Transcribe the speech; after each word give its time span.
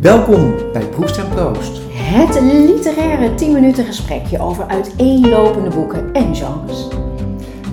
Welkom 0.00 0.54
bij 0.72 0.86
Proest 0.86 1.16
en 1.16 1.28
Proost. 1.28 1.80
Het 1.90 2.40
literaire 2.40 3.34
10 3.34 3.52
minuten 3.52 3.84
gesprekje 3.84 4.40
over 4.40 4.66
uiteenlopende 4.66 5.70
boeken 5.70 6.12
en 6.12 6.34
genres. 6.34 6.88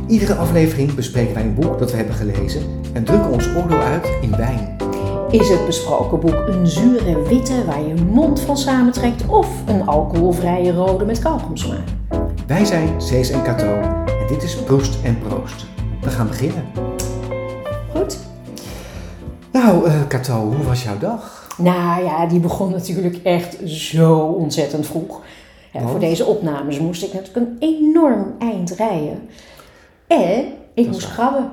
Iedere 0.07 0.33
aflevering 0.33 0.95
bespreken 0.95 1.33
wij 1.33 1.43
een 1.43 1.55
boek 1.55 1.79
dat 1.79 1.91
we 1.91 1.97
hebben 1.97 2.15
gelezen 2.15 2.61
en 2.93 3.03
drukken 3.03 3.31
ons 3.31 3.47
oordeel 3.55 3.79
uit 3.79 4.09
in 4.21 4.35
wijn. 4.35 4.77
Is 5.29 5.49
het 5.49 5.65
besproken 5.65 6.19
boek 6.19 6.47
een 6.47 6.67
zure 6.67 7.27
witte 7.27 7.65
waar 7.65 7.81
je 7.81 7.93
mond 7.93 8.39
van 8.39 8.57
samentrekt 8.57 9.25
of 9.27 9.47
een 9.67 9.87
alcoholvrije 9.87 10.73
rode 10.73 11.05
met 11.05 11.19
kauwgomsmaak? 11.19 11.87
Wij 12.47 12.65
zijn 12.65 13.01
Cees 13.01 13.29
en 13.29 13.43
Cato 13.43 13.79
en 14.05 14.27
dit 14.27 14.43
is 14.43 14.55
Proest 14.55 15.03
en 15.03 15.19
Proost. 15.19 15.65
We 16.01 16.09
gaan 16.09 16.27
beginnen. 16.27 16.65
Goed? 17.95 18.17
Nou, 19.51 19.87
eh 19.87 20.07
Cato, 20.07 20.33
hoe 20.33 20.63
was 20.63 20.83
jouw 20.83 20.97
dag? 20.97 21.47
Nou 21.57 22.03
ja, 22.03 22.25
die 22.25 22.39
begon 22.39 22.71
natuurlijk 22.71 23.15
echt 23.23 23.57
zo 23.69 24.17
ontzettend 24.17 24.85
vroeg. 24.87 25.21
Ja, 25.73 25.87
voor 25.87 25.99
deze 25.99 26.25
opnames 26.25 26.79
moest 26.79 27.03
ik 27.03 27.13
natuurlijk 27.13 27.45
een 27.45 27.55
enorm 27.59 28.35
eind 28.39 28.71
rijden. 28.71 29.29
En 30.07 30.45
ik 30.73 30.87
moest 30.87 31.03
waar. 31.05 31.13
krabben. 31.13 31.51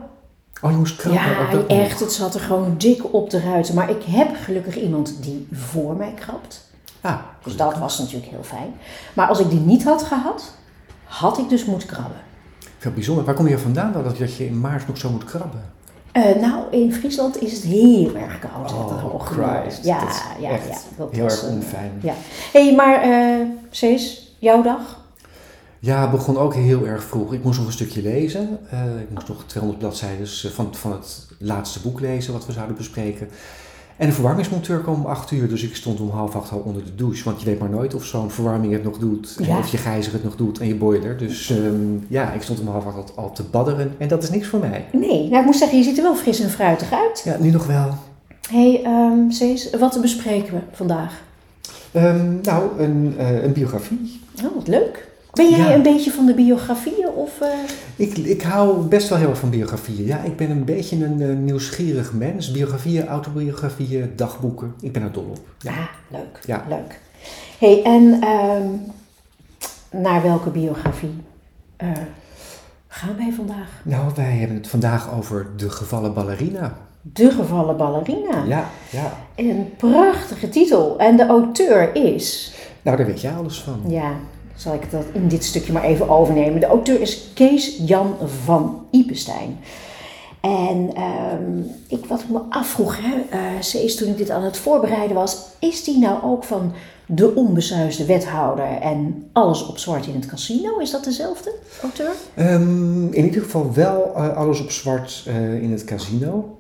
Oh, 0.63 0.71
je 0.71 0.77
moest 0.77 0.97
krabben. 0.97 1.23
Ja, 1.23 1.59
op 1.59 1.69
echt. 1.69 2.01
Het 2.01 2.13
zat 2.13 2.35
er 2.35 2.41
gewoon 2.41 2.75
dik 2.79 3.15
op 3.15 3.31
de 3.31 3.41
ruiten. 3.41 3.75
Maar 3.75 3.91
ik 3.91 4.03
heb 4.03 4.29
gelukkig 4.45 4.77
iemand 4.77 5.23
die 5.23 5.47
voor 5.53 5.97
mij 5.97 6.13
krabt. 6.15 6.71
Ah, 7.01 7.17
Dus 7.45 7.57
dat 7.57 7.79
was 7.79 7.99
natuurlijk 7.99 8.31
heel 8.31 8.43
fijn. 8.43 8.75
Maar 9.15 9.27
als 9.29 9.39
ik 9.39 9.51
die 9.51 9.61
niet 9.61 9.85
had 9.85 10.03
gehad, 10.03 10.55
had 11.21 11.39
ik 11.39 11.49
dus 11.49 11.65
moeten 11.65 11.89
krabben. 11.89 12.17
veel 12.79 12.93
bijzonder. 12.93 13.25
Waar 13.25 13.35
kom 13.35 13.49
je 13.49 13.59
vandaan 13.59 13.93
dat 13.93 14.19
dat 14.19 14.37
je 14.37 14.47
in 14.47 14.61
maart 14.61 14.87
nog 14.87 14.99
zo 14.99 15.11
moet 15.11 15.25
krabben? 15.25 15.63
Eh, 16.13 16.35
nou, 16.41 16.65
in 16.71 16.93
Friesland 16.93 17.43
is 17.43 17.53
het 17.53 17.63
heel 17.63 18.15
erg 18.17 18.39
koud. 18.39 18.73
Oh, 18.73 19.21
Christ. 19.27 19.85
Ja, 19.85 20.03
ja, 20.41 20.51
echt 20.51 20.69
ja. 20.69 20.77
Dat 20.97 21.13
Heel 21.13 21.23
was, 21.23 21.43
erg 21.43 21.51
onfijn. 21.53 21.93
Ja. 22.03 22.15
Hey, 22.53 22.75
maar 22.75 23.03
eh 23.03 23.47
Cees, 23.71 24.37
jouw 24.39 24.63
dag? 24.63 25.01
Ja, 25.79 26.01
het 26.01 26.11
begon 26.11 26.39
ook 26.39 26.55
heel 26.55 26.87
erg 26.87 27.05
vroeg. 27.05 27.33
Ik 27.33 27.45
moest 27.45 27.59
nog 27.59 27.67
een 27.67 27.73
stukje 27.73 28.03
lezen. 28.03 28.59
Eh, 28.71 29.01
ik 29.01 29.11
moest 29.11 29.29
nog 29.29 29.45
200 29.47 29.81
bladzijden 29.83 30.29
van, 30.53 30.75
van 30.75 30.93
het 30.93 31.27
laatste 31.39 31.81
boek 31.81 32.01
lezen 32.01 32.33
wat 32.33 32.47
we 32.47 32.53
zouden 32.53 32.77
bespreken. 32.77 33.29
En 34.03 34.09
de 34.09 34.15
verwarmingsmonteur 34.15 34.79
kwam 34.79 34.95
om 34.95 35.07
8 35.07 35.31
uur, 35.31 35.49
dus 35.49 35.63
ik 35.63 35.77
stond 35.77 36.01
om 36.01 36.11
half 36.11 36.35
acht 36.37 36.53
al 36.53 36.59
onder 36.59 36.85
de 36.85 36.95
douche. 36.95 37.25
Want 37.25 37.41
je 37.41 37.47
weet 37.47 37.59
maar 37.59 37.71
nooit 37.71 37.95
of 37.95 38.05
zo'n 38.05 38.31
verwarming 38.31 38.73
het 38.73 38.85
nog 38.85 38.99
doet, 38.99 39.37
Ja. 39.43 39.59
of 39.59 39.69
je 39.69 39.77
gijzer 39.77 40.13
het 40.13 40.25
nog 40.25 40.37
doet 40.37 40.59
en 40.59 40.67
je 40.67 40.75
boiler. 40.75 41.17
Dus 41.17 41.51
ehm, 41.51 41.75
ja, 42.09 42.33
ik 42.33 42.43
stond 42.43 42.61
om 42.61 42.67
half 42.69 42.87
acht 42.87 43.17
al, 43.17 43.33
te 43.33 43.43
badderen 43.43 43.95
en 43.99 44.09
dat 44.09 44.23
is 44.23 44.31
niks 44.31 44.47
voor 44.47 44.59
mij. 44.59 44.85
Nee, 44.93 45.29
nou, 45.29 45.39
ik 45.39 45.45
moet 45.45 45.57
zeggen, 45.57 45.79
je 45.79 45.85
ziet 45.85 45.97
er 45.97 46.03
wel 46.03 46.15
fris 46.15 46.41
en 46.41 46.51
fruitig 46.51 46.93
uit. 46.93 47.23
Ja, 47.25 47.37
nu 47.41 47.51
nog 47.51 47.67
wel. 47.67 47.97
Hé, 48.51 48.73
hey, 48.73 48.83
ehm, 48.85 49.31
Cees, 49.31 49.71
wat 49.79 49.99
bespreken 50.01 50.55
we 50.55 50.61
vandaag? 50.73 51.23
Ehm, 51.93 52.41
nou, 52.43 52.63
een, 52.79 53.15
eh, 53.19 53.43
een 53.43 53.53
biografie. 53.53 54.21
Oh, 54.45 54.55
wat 54.55 54.69
leuk. 54.69 55.09
Ben 55.33 55.51
jij 55.51 55.59
Ja. 55.59 55.75
een 55.75 55.83
beetje 55.83 56.11
van 56.11 56.27
de 56.27 56.35
biografieën 56.35 57.09
of... 57.09 57.41
eh, 57.41 57.49
Ik, 57.97 58.17
ik 58.19 58.43
hou 58.43 58.81
best 58.87 59.09
wel 59.09 59.19
heel 59.19 59.29
erg 59.29 59.39
van 59.39 59.51
biografieën. 59.51 60.07
Ja, 60.07 60.19
ik 60.23 60.37
ben 60.37 60.51
een 60.51 60.65
beetje 60.65 61.05
een 61.05 61.21
eh, 61.23 61.37
nieuwsgierig 61.37 62.13
mens. 62.13 62.51
Biografieën, 62.51 63.07
autobiografieën, 63.07 64.13
dagboeken. 64.17 64.75
Ik 64.81 64.93
ben 64.93 65.03
er 65.03 65.13
dol 65.13 65.27
op. 65.31 65.39
Ja. 65.59 65.71
Ah, 65.71 65.79
leuk. 66.11 66.41
Ja. 66.47 66.65
Leuk. 66.69 67.01
hey, 67.59 67.83
en 67.85 68.19
ehm, 68.23 68.67
naar 70.03 70.23
welke 70.23 70.51
biografie 70.51 71.15
eh, 71.77 71.89
gaan 72.89 73.17
wij 73.17 73.33
vandaag? 73.37 73.69
Nou, 73.83 74.11
wij 74.17 74.33
hebben 74.37 74.57
het 74.57 74.69
vandaag 74.69 75.13
over 75.15 75.47
de 75.57 75.71
gevallen 75.71 76.15
ballerina. 76.15 76.77
De 77.01 77.31
gevallen 77.31 77.77
ballerina. 77.77 78.45
Ja, 78.47 78.65
ja. 78.91 79.13
Een 79.37 79.71
prachtige 79.77 80.49
titel. 80.49 80.99
En 80.99 81.17
de 81.17 81.27
auteur 81.27 81.95
is... 81.95 82.55
Nou, 82.83 82.97
daar 82.97 83.07
weet 83.07 83.21
jij 83.21 83.33
alles 83.35 83.61
van. 83.61 83.81
Ja, 83.89 84.13
zal 84.57 84.75
ik 84.75 84.91
dat 84.91 85.05
in 85.13 85.29
dit 85.29 85.45
stukje 85.45 85.73
maar 85.73 85.85
even 85.85 86.09
overnemen. 86.09 86.61
De 86.61 86.67
auteur 86.67 87.01
is 87.01 87.31
Kees 87.35 87.77
Jan 87.87 88.17
van 88.45 88.87
Ipestein. 88.91 89.59
En 90.41 90.95
ehm, 90.95 91.59
ik, 91.89 92.07
wat 92.07 92.21
ik 92.21 92.29
me 92.29 92.41
afvroeg, 92.49 92.99
hè, 93.01 93.15
eh, 93.31 93.41
Cees, 93.61 93.97
toen 93.97 94.09
ik 94.09 94.17
dit 94.17 94.31
aan 94.31 94.43
het 94.43 94.57
voorbereiden 94.57 95.17
was, 95.17 95.39
is 95.59 95.85
die 95.85 95.99
nou 95.99 96.23
ook 96.23 96.45
van 96.45 96.73
de 97.07 97.35
onbesuisde 97.35 98.05
wethouder 98.05 98.81
en 98.81 99.29
alles 99.33 99.67
op 99.67 99.79
zwart 99.79 100.07
in 100.07 100.15
het 100.15 100.27
casino? 100.27 100.79
Is 100.79 100.91
dat 100.91 101.05
dezelfde 101.05 101.55
auteur? 101.83 102.11
Ehm, 102.35 103.13
in 103.13 103.25
ieder 103.25 103.43
geval 103.43 103.73
wel 103.73 104.13
eh, 104.15 104.37
alles 104.37 104.61
op 104.61 104.71
zwart 104.71 105.25
eh, 105.27 105.63
in 105.63 105.73
het 105.73 105.85
casino. 105.85 106.57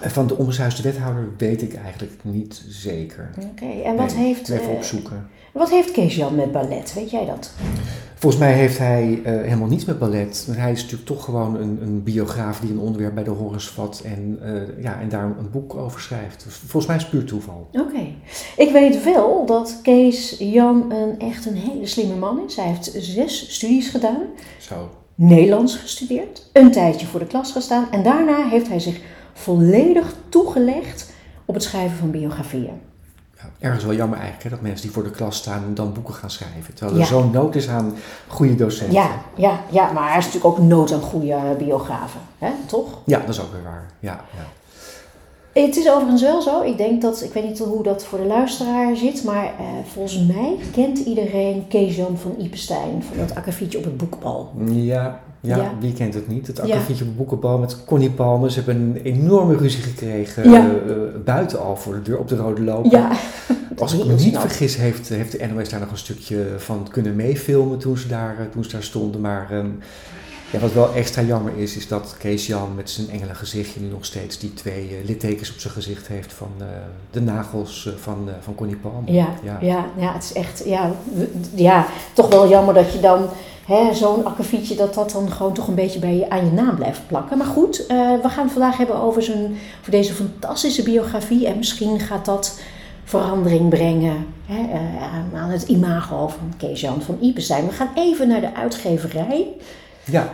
Van 0.00 0.26
de 0.26 0.36
onbesuisde 0.36 0.82
wethouder 0.82 1.28
weet 1.38 1.62
ik 1.62 1.74
eigenlijk 1.74 2.12
niet 2.22 2.62
zeker. 2.68 3.30
Oké, 3.50 3.82
en 3.84 3.96
wat, 3.96 4.14
Nee, 4.14 4.24
heeft, 4.24 4.48
Even 4.48 4.68
opzoeken. 4.68 5.26
Wat 5.52 5.70
heeft 5.70 5.90
Kees 5.90 6.16
Jan 6.16 6.34
met 6.34 6.52
ballet? 6.52 6.94
Weet 6.94 7.10
jij 7.10 7.26
dat? 7.26 7.52
Volgens 8.14 8.42
mij 8.42 8.52
heeft 8.52 8.78
hij 8.78 9.20
eh, 9.24 9.32
helemaal 9.32 9.68
niets 9.68 9.84
met 9.84 9.98
ballet. 9.98 10.48
Hij 10.50 10.72
is 10.72 10.82
natuurlijk 10.82 11.08
toch 11.08 11.24
gewoon 11.24 11.56
een, 11.56 11.78
een 11.82 12.02
biograaf 12.02 12.60
die 12.60 12.70
een 12.70 12.78
onderwerp 12.78 13.14
bij 13.14 13.24
de 13.24 13.30
horens 13.30 13.68
vat 13.68 14.02
en, 14.04 14.38
eh, 14.42 14.82
ja, 14.82 15.00
en 15.00 15.08
daar 15.08 15.24
een 15.24 15.50
boek 15.50 15.74
over 15.74 16.00
schrijft. 16.00 16.44
Dus 16.44 16.54
volgens 16.54 16.86
mij 16.86 16.96
is 16.96 17.02
het 17.02 17.10
puur 17.10 17.24
toeval. 17.24 17.68
Oké. 17.72 18.06
Ik 18.56 18.70
weet 18.72 19.04
wel 19.04 19.46
dat 19.46 19.78
Kees 19.82 20.36
Jan 20.38 20.92
een 20.92 21.18
echt 21.18 21.46
een 21.46 21.56
hele 21.56 21.86
slimme 21.86 22.16
man 22.16 22.40
is. 22.46 22.56
Hij 22.56 22.66
heeft 22.66 22.90
zes 22.96 23.54
studies 23.54 23.88
gedaan. 23.88 24.22
Zo. 24.60 24.88
Nederlands 25.14 25.76
gestudeerd, 25.76 26.50
een 26.52 26.70
tijdje 26.70 27.06
voor 27.06 27.20
de 27.20 27.26
klas 27.26 27.52
gestaan 27.52 27.90
en 27.90 28.02
daarna 28.02 28.48
heeft 28.48 28.68
hij 28.68 28.80
zich 28.80 29.00
volledig 29.32 30.14
toegelegd 30.28 31.12
op 31.44 31.54
het 31.54 31.62
schrijven 31.62 31.98
van 31.98 32.10
biografieën. 32.10 32.87
Ergens 33.58 33.84
wel 33.84 33.94
jammer 33.94 34.18
eigenlijk 34.18 34.44
hè, 34.48 34.50
dat 34.56 34.60
mensen 34.64 34.82
die 34.82 34.90
voor 34.94 35.02
de 35.02 35.10
klas 35.10 35.36
staan 35.36 35.62
en 35.64 35.74
dan 35.74 35.92
boeken 35.92 36.14
gaan 36.14 36.30
schrijven. 36.30 36.74
Terwijl 36.74 36.96
er 36.98 37.02
Ja. 37.04 37.08
zo'n 37.08 37.30
nood 37.30 37.54
is 37.54 37.68
aan 37.68 37.94
goede 38.26 38.54
docenten. 38.54 38.94
Ja, 38.94 39.08
ja, 39.34 39.60
ja, 39.70 39.92
maar 39.92 40.08
hij 40.08 40.18
is 40.18 40.24
natuurlijk 40.24 40.58
ook 40.58 40.66
nood 40.66 40.92
aan 40.92 41.00
goede 41.00 41.36
biografen, 41.58 42.20
hè? 42.38 42.50
toch? 42.66 42.86
Ja, 43.04 43.18
dat 43.18 43.28
is 43.28 43.40
ook 43.40 43.52
weer 43.52 43.62
waar. 43.62 43.86
Ja, 44.00 44.20
ja. 44.36 44.46
Het 45.62 45.76
is 45.76 45.90
overigens 45.90 46.22
wel 46.22 46.42
zo, 46.42 46.62
ik 46.62 46.76
denk 46.76 47.02
dat, 47.02 47.22
ik 47.22 47.32
weet 47.32 47.44
niet 47.44 47.58
hoe 47.58 47.82
dat 47.82 48.04
voor 48.04 48.18
de 48.18 48.24
luisteraar 48.24 48.96
zit, 48.96 49.24
maar 49.24 49.44
eh, 49.44 49.64
volgens 49.92 50.26
mij 50.26 50.56
kent 50.72 50.98
iedereen 50.98 51.68
Kees-Jan 51.68 52.18
van 52.18 52.34
Ipestein 52.38 53.02
van 53.08 53.18
het 53.18 53.34
akkefietje 53.34 53.78
op 53.78 53.84
het 53.84 53.96
boekbal. 53.96 54.50
Ja, 54.70 55.20
ja, 55.40 55.56
Ja. 55.56 55.72
wie 55.80 55.92
kent 55.92 56.14
het 56.14 56.28
niet? 56.28 56.46
Het 56.46 56.56
Ja. 56.56 56.62
akkefietje 56.62 57.04
op 57.04 57.16
boekenbal 57.16 57.58
met 57.58 57.84
Connie 57.84 58.10
Palmer. 58.10 58.50
Ze 58.50 58.62
hebben 58.62 58.74
een 58.76 58.96
enorme 59.02 59.56
ruzie 59.56 59.82
gekregen 59.82 60.50
Ja. 60.50 60.58
eh, 60.58 60.90
eh, 60.90 60.96
buiten 61.24 61.60
al 61.60 61.76
voor 61.76 61.94
de 61.94 62.02
deur 62.02 62.18
op 62.18 62.28
de 62.28 62.36
rode 62.36 62.62
loper. 62.62 62.90
Ja, 62.90 63.10
Als 63.78 63.92
ik 63.92 64.04
me 64.06 64.12
niet 64.14 64.38
vergis, 64.38 64.76
heeft, 64.76 65.08
heeft 65.08 65.32
de 65.32 65.46
NOS 65.54 65.68
daar 65.68 65.80
nog 65.80 65.90
een 65.90 65.96
stukje 65.96 66.46
van 66.56 66.86
kunnen 66.90 67.16
meefilmen 67.16 67.78
toen 67.78 67.98
ze 67.98 68.08
daar, 68.08 68.36
eh, 68.38 68.44
toen 68.52 68.64
ze 68.64 68.70
daar 68.70 68.82
stonden. 68.82 69.20
Maar 69.20 69.48
ehm, 69.50 69.66
ja, 70.52 70.58
wat 70.58 70.72
wel 70.72 70.94
extra 70.94 71.22
jammer 71.22 71.52
is, 71.56 71.76
is 71.76 71.88
dat 71.88 72.14
Kees 72.18 72.46
Jan 72.46 72.74
met 72.74 72.90
zijn 72.90 73.10
engelen 73.10 73.36
gezichtje 73.36 73.80
nu 73.80 73.88
nog 73.88 74.04
steeds 74.04 74.38
die 74.38 74.54
twee 74.54 74.88
eh, 74.88 75.06
littekens 75.06 75.52
op 75.52 75.58
zijn 75.58 75.72
gezicht 75.72 76.06
heeft 76.06 76.32
van 76.32 76.50
eh, 76.58 76.66
de 77.10 77.20
nagels 77.20 77.86
eh, 77.86 77.92
van, 78.00 78.28
van 78.40 78.54
Connie 78.54 78.76
Palmer. 78.76 79.12
Ja, 79.12 79.28
ja. 79.42 79.86
Ja, 79.96 80.12
het 80.12 80.22
is 80.22 80.32
echt, 80.32 80.62
ja, 80.64 80.92
ja, 81.54 81.86
toch 82.12 82.28
wel 82.28 82.48
jammer 82.48 82.74
dat 82.74 82.92
je 82.92 83.00
dan 83.00 83.28
zo'n 83.92 84.24
akkefietje, 84.24 84.74
dat 84.74 84.94
dat 84.94 85.10
dan 85.10 85.30
gewoon 85.30 85.52
toch 85.52 85.68
een 85.68 85.74
beetje 85.74 85.98
bij 85.98 86.16
je, 86.16 86.30
aan 86.30 86.44
je 86.44 86.50
naam 86.50 86.76
blijft 86.76 87.06
plakken. 87.06 87.38
Maar 87.38 87.46
goed, 87.46 87.84
we 87.86 88.28
gaan 88.28 88.44
het 88.44 88.52
vandaag 88.52 88.76
hebben 88.76 88.96
over, 88.96 89.22
zijn, 89.22 89.56
over 89.80 89.90
deze 89.90 90.14
fantastische 90.14 90.82
biografie 90.82 91.46
en 91.46 91.56
misschien 91.56 92.00
gaat 92.00 92.24
dat 92.24 92.60
verandering 93.04 93.68
brengen 93.68 94.26
hè, 94.46 94.78
aan, 95.34 95.50
het 95.50 95.62
imago 95.62 96.28
van 96.28 96.52
Kees-Jan 96.56 97.02
van 97.02 97.18
Ipestein. 97.20 97.66
We 97.66 97.72
gaan 97.72 97.90
even 97.94 98.28
naar 98.28 98.40
de 98.40 98.54
uitgeverij. 98.54 99.46
Ja, 100.10 100.32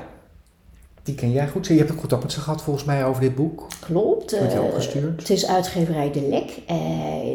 die 1.02 1.14
ken 1.14 1.32
jij 1.32 1.48
goed. 1.48 1.66
Je 1.66 1.78
hebt 1.78 1.90
ook 1.90 1.98
contact 1.98 2.22
met 2.22 2.32
ze 2.32 2.40
gehad 2.40 2.62
volgens 2.62 2.84
mij 2.84 3.04
over 3.04 3.20
dit 3.20 3.34
boek. 3.34 3.66
Klopt. 3.80 4.30
Je 4.30 4.36
eh, 4.36 4.64
opgestuurd? 4.64 5.20
Het 5.20 5.30
is 5.30 5.46
uitgeverij 5.46 6.12
De 6.12 6.28
Lek. 6.28 6.58
Eh, 6.66 6.76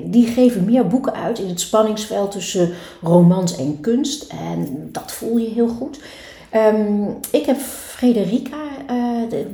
die 0.06 0.28
geven 0.28 0.66
meer 0.66 0.88
boeken 0.88 1.14
uit 1.14 1.40
in 1.40 1.48
het 1.48 1.60
spanningsveld 1.60 2.32
tussen 2.32 2.72
romans 3.02 3.58
en 3.58 3.80
kunst. 3.80 4.32
En 4.32 4.90
dat 4.92 5.12
voel 5.12 5.38
je 5.38 5.50
heel 5.50 5.68
goed. 5.68 6.00
Ehm, 6.50 7.04
ik 7.32 7.46
heb 7.46 7.58
Frederica, 7.58 8.58
eh, 8.88 8.96
de 9.30 9.46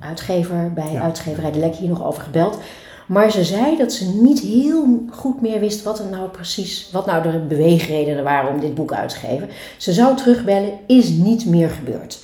uitgever 0.00 0.72
bij 0.72 0.92
Ja. 0.92 1.00
uitgeverij 1.00 1.52
De 1.52 1.58
Lek, 1.58 1.74
hier 1.74 1.88
nog 1.88 2.04
over 2.04 2.22
gebeld. 2.22 2.58
Maar 3.06 3.30
ze 3.30 3.44
zei 3.44 3.76
dat 3.76 3.92
ze 3.92 4.04
niet 4.22 4.40
heel 4.40 5.04
goed 5.10 5.40
meer 5.40 5.60
wist 5.60 5.82
wat 5.82 5.98
er 5.98 6.06
nou 6.10 6.28
precies, 6.28 6.88
wat 6.92 7.06
nou 7.06 7.22
de 7.22 7.38
beweegredenen 7.38 8.24
waren 8.24 8.50
om 8.54 8.60
dit 8.60 8.74
boek 8.74 8.92
uit 8.92 9.08
te 9.08 9.16
geven. 9.16 9.48
Ze 9.76 9.92
zou 9.92 10.16
terugbellen, 10.16 10.72
is 10.86 11.08
niet 11.08 11.46
meer 11.46 11.68
gebeurd. 11.70 12.18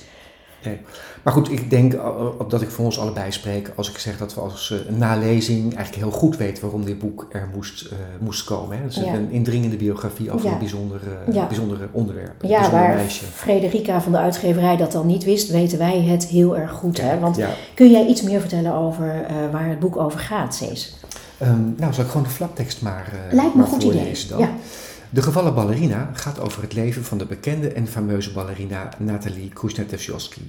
Nee. 0.63 0.79
Maar 1.23 1.33
goed, 1.33 1.51
ik 1.51 1.69
denk 1.69 1.93
uh, 1.93 2.25
dat 2.47 2.61
ik 2.61 2.69
voor 2.69 2.85
ons 2.85 2.99
allebei 2.99 3.31
spreek 3.31 3.71
als 3.75 3.89
ik 3.89 3.97
zeg 3.97 4.17
dat 4.17 4.33
we 4.33 4.41
als 4.41 4.69
uh, 4.69 4.97
nalezing 4.97 5.75
eigenlijk 5.75 5.95
heel 5.95 6.19
goed 6.19 6.37
weten 6.37 6.63
waarom 6.63 6.85
dit 6.85 6.99
boek 6.99 7.27
er 7.31 7.49
moest, 7.53 7.85
uh, 7.85 7.97
moest 8.19 8.43
komen. 8.43 8.77
Hè. 8.77 8.83
Het 8.83 8.91
is 8.91 9.03
ja. 9.03 9.13
een 9.13 9.31
indringende 9.31 9.75
biografie 9.75 10.31
over 10.31 10.45
ja. 10.45 10.51
een 10.51 10.59
bijzondere, 10.59 11.17
ja. 11.31 11.47
bijzondere 11.47 11.87
onderwerp. 11.91 12.43
ja, 12.43 12.71
waar 12.71 12.95
meisje. 12.95 13.25
Frederica 13.25 14.01
van 14.01 14.11
de 14.11 14.17
uitgeverij 14.17 14.77
dat 14.77 14.95
al 14.95 15.03
niet 15.03 15.23
wist, 15.23 15.51
weten 15.51 15.77
wij 15.77 16.01
het 16.01 16.27
heel 16.27 16.57
erg 16.57 16.71
goed. 16.71 17.01
Hè? 17.01 17.19
Want 17.19 17.39
kun 17.73 17.91
jij 17.91 18.05
iets 18.05 18.21
meer 18.21 18.39
vertellen 18.39 18.73
over 18.73 19.25
waar 19.51 19.69
het 19.69 19.79
boek 19.79 19.97
over 19.97 20.19
gaat, 20.19 20.55
Cees? 20.55 20.97
Um, 21.41 21.75
nou, 21.77 21.93
zal 21.93 22.03
ik 22.03 22.09
gewoon 22.09 22.25
de 22.25 22.33
flaptekst 22.33 22.81
maar, 22.81 23.11
Lijkt 23.31 23.55
me 23.55 23.61
maar 23.61 23.67
een 23.67 23.73
goed 23.73 23.83
voorlezen 23.83 24.35
idee. 24.35 24.47
dan. 24.47 24.55
De 25.11 25.21
gevallen 25.21 25.53
ballerina 25.53 26.09
gaat 26.13 26.39
over 26.39 26.61
het 26.61 26.73
leven 26.73 27.03
van 27.03 27.17
de 27.17 27.25
bekende 27.25 27.73
en 27.73 27.87
fameuze 27.87 28.31
ballerina 28.31 28.89
Nathalie 28.97 29.49
Kuznetsovsky. 29.49 30.41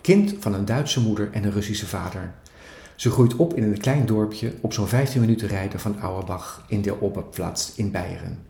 Kind 0.00 0.34
van 0.40 0.54
een 0.54 0.64
Duitse 0.64 1.00
moeder 1.00 1.28
en 1.32 1.44
een 1.44 1.52
Russische 1.52 1.86
vader. 1.86 2.32
Ze 2.96 3.10
groeit 3.10 3.36
op 3.36 3.54
in 3.54 3.62
een 3.62 3.78
klein 3.78 4.06
dorpje 4.06 4.54
op 4.60 4.72
zo'n 4.72 4.88
15 4.88 5.20
minuten 5.20 5.48
rijden 5.48 5.80
van 5.80 6.00
Auerbach 6.00 6.64
in 6.68 6.82
de 6.82 7.02
Oberplatz 7.02 7.70
in 7.76 7.90
Beieren. 7.90 8.46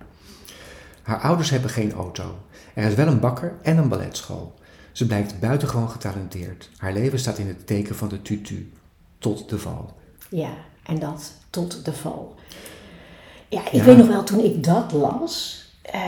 Haar 1.02 1.20
ouders 1.20 1.50
hebben 1.50 1.70
geen 1.70 1.92
auto. 1.92 2.38
Er 2.74 2.88
is 2.88 2.94
wel 2.94 3.06
een 3.06 3.20
bakker 3.20 3.54
en 3.62 3.76
een 3.78 3.88
balletschool. 3.88 4.54
Ze 4.92 5.06
blijkt 5.06 5.40
buitengewoon 5.40 5.90
getalenteerd. 5.90 6.70
Haar 6.76 6.92
leven 6.92 7.18
staat 7.18 7.38
in 7.38 7.48
het 7.48 7.66
teken 7.66 7.94
van 7.94 8.08
de 8.08 8.22
tutu. 8.22 8.72
Tot 9.18 9.48
de 9.48 9.58
val. 9.58 9.96
Ja, 10.30 10.52
en 10.82 10.98
dat 10.98 11.32
tot 11.50 11.84
de 11.84 11.92
val. 11.92 12.36
Ja, 13.48 13.60
ik 13.60 13.72
ja. 13.72 13.84
weet 13.84 13.96
nog 13.96 14.06
wel, 14.06 14.24
toen 14.24 14.44
ik 14.44 14.64
dat 14.64 14.92
las, 14.92 15.64
uh, 15.94 16.02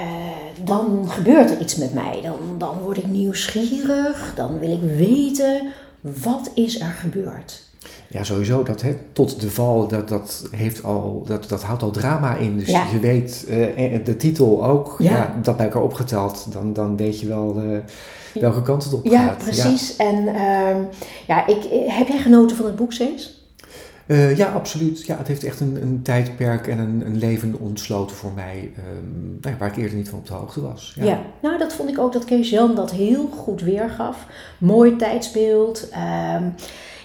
dan 0.65 1.05
gebeurt 1.09 1.51
er 1.51 1.61
iets 1.61 1.77
met 1.77 1.95
mij. 1.95 2.21
Dan, 2.23 2.39
dan 2.59 2.79
word 2.79 2.97
ik 2.97 3.07
nieuwsgierig, 3.07 4.33
dan 4.35 4.59
wil 4.59 4.73
ik 4.73 4.83
weten, 4.97 5.73
wat 6.01 6.51
is 6.55 6.81
er 6.81 6.95
gebeurd? 7.01 7.63
Ja, 8.09 8.25
sowieso. 8.25 8.63
Dat 8.63 8.83
he, 8.83 8.97
tot 9.13 9.41
de 9.41 9.51
val, 9.51 9.89
dat, 9.89 10.09
dat, 10.09 10.49
heeft 10.51 10.85
al, 10.85 11.23
dat, 11.27 11.49
dat 11.49 11.63
houdt 11.63 11.83
al 11.83 11.91
drama 11.91 12.37
in. 12.37 12.59
Dus 12.59 12.69
ja. 12.69 12.87
je 12.93 12.99
weet, 12.99 13.45
uh, 13.49 14.05
de 14.05 14.17
titel 14.17 14.65
ook, 14.65 14.95
ja. 14.99 15.11
ja. 15.11 15.35
dat 15.43 15.57
bij 15.57 15.67
elkaar 15.67 15.83
opgeteld, 15.83 16.47
dan, 16.53 16.73
dan 16.73 16.97
weet 16.97 17.21
je 17.21 17.29
wel 17.29 17.63
uh, 17.65 17.79
welke 18.43 18.63
kant 18.63 18.85
het 18.85 18.93
op 18.93 19.05
ja, 19.05 19.27
gaat. 19.27 19.39
Precies. 19.39 19.57
Ja, 19.57 19.69
precies. 19.69 19.97
En 19.97 20.17
uh, 20.17 20.77
ja, 21.27 21.47
ik, 21.47 21.63
heb 21.87 22.09
jij 22.09 22.19
genoten 22.19 22.57
van 22.57 22.67
het 22.67 22.77
boek, 22.77 22.93
Cees? 22.93 23.40
Uh, 24.11 24.37
ja, 24.37 24.53
absoluut. 24.53 25.07
Ja, 25.07 25.17
het 25.17 25.27
heeft 25.27 25.45
echt 25.45 25.61
een, 25.61 25.83
een 25.83 26.03
tijdperk 26.03 26.67
en 26.67 26.79
een, 26.79 27.07
een 27.07 27.19
leven 27.19 27.57
ontsloten 27.61 28.17
voor 28.17 28.33
mij, 28.33 28.73
um, 28.95 29.39
nou, 29.41 29.57
waar 29.59 29.69
ik 29.69 29.77
eerder 29.77 29.97
niet 29.97 30.09
van 30.09 30.19
op 30.19 30.27
de 30.27 30.33
hoogte 30.33 30.61
was. 30.61 30.95
Ja. 30.97 31.05
ja, 31.05 31.21
nou 31.43 31.59
dat 31.59 31.73
vond 31.73 31.89
ik 31.89 31.99
ook 31.99 32.13
dat 32.13 32.25
Kees 32.25 32.51
Jan 32.51 32.75
dat 32.75 32.91
heel 32.91 33.27
goed 33.27 33.61
weergaf. 33.61 34.27
Mooi 34.59 34.97
tijdsbeeld. 34.97 35.89
Um, 35.93 36.55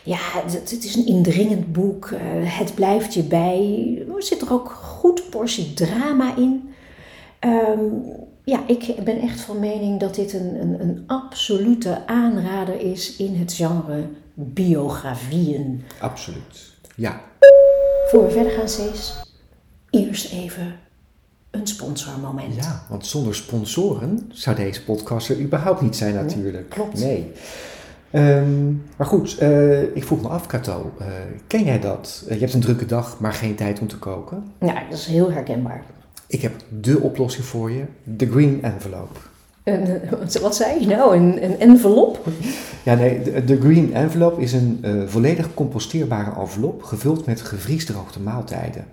ja, 0.03 0.17
het, 0.17 0.53
het, 0.53 0.83
is 0.83 0.95
een 0.95 1.05
indringend 1.05 1.73
boek. 1.73 2.09
Uh, 2.09 2.19
het 2.43 2.75
blijft 2.75 3.13
je 3.13 3.23
bij. 3.23 4.05
Er 4.15 4.23
zit 4.23 4.41
er 4.41 4.53
ook 4.53 4.69
goed 4.69 5.29
portie 5.29 5.73
drama 5.73 6.35
in. 6.37 6.69
Um, 7.39 8.03
ja, 8.43 8.59
ik 8.67 8.95
ben 9.03 9.19
echt 9.19 9.41
van 9.41 9.59
mening 9.59 9.99
dat 9.99 10.15
dit 10.15 10.33
een, 10.33 10.61
een, 10.61 10.81
een 10.81 11.03
absolute 11.07 12.07
aanrader 12.07 12.79
is 12.79 13.15
in 13.15 13.35
het 13.35 13.53
genre 13.53 14.07
biografieën. 14.33 15.83
Absoluut. 15.99 16.73
Ja. 16.95 17.21
Voor 18.07 18.25
we 18.25 18.31
verder 18.31 18.51
gaan, 18.51 18.69
Cees, 18.69 19.23
eerst 19.89 20.31
even 20.31 20.75
een 21.51 21.67
sponsormoment. 21.67 22.55
Ja, 22.55 22.85
want 22.89 23.05
zonder 23.05 23.35
sponsoren 23.35 24.29
zou 24.33 24.55
deze 24.55 24.83
podcast 24.83 25.29
er 25.29 25.39
überhaupt 25.39 25.81
niet 25.81 25.95
zijn 25.95 26.13
natuurlijk. 26.13 26.69
Klopt. 26.69 26.99
Nee. 26.99 27.31
Um, 28.11 28.83
maar 28.97 29.07
goed, 29.07 29.41
uh, 29.41 29.81
ik 29.81 30.03
vroeg 30.03 30.21
me 30.21 30.27
af, 30.27 30.47
Kato, 30.47 30.93
uh, 31.01 31.07
ken 31.47 31.63
jij 31.63 31.79
dat? 31.79 32.23
Uh, 32.25 32.33
je 32.33 32.39
hebt 32.39 32.53
een 32.53 32.59
drukke 32.59 32.85
dag, 32.85 33.19
maar 33.19 33.33
geen 33.33 33.55
tijd 33.55 33.79
om 33.79 33.87
te 33.87 33.97
koken. 33.97 34.43
Ja, 34.59 34.83
dat 34.89 34.97
is 34.97 35.05
heel 35.05 35.31
herkenbaar. 35.31 35.83
Ik 36.27 36.41
heb 36.41 36.53
de 36.81 36.99
oplossing 36.99 37.45
voor 37.45 37.71
je, 37.71 37.85
de 38.03 38.31
Green 38.31 38.63
Envelope. 38.63 39.19
Een, 39.65 40.01
wat 40.41 40.55
zei 40.55 40.79
je 40.79 40.87
nou? 40.87 41.15
Een, 41.15 41.43
een 41.43 41.59
envelop? 41.59 42.27
Ja, 42.83 42.95
nee, 42.95 43.21
de, 43.21 43.43
de 43.43 43.59
Green 43.61 43.93
Envelope 43.93 44.41
is 44.41 44.53
een 44.53 44.79
uh, 44.85 45.07
volledig 45.07 45.53
composteerbare 45.53 46.39
envelop 46.39 46.83
gevuld 46.83 47.25
met 47.25 47.41
gevriesdroogde 47.41 48.19
maaltijden. 48.19 48.85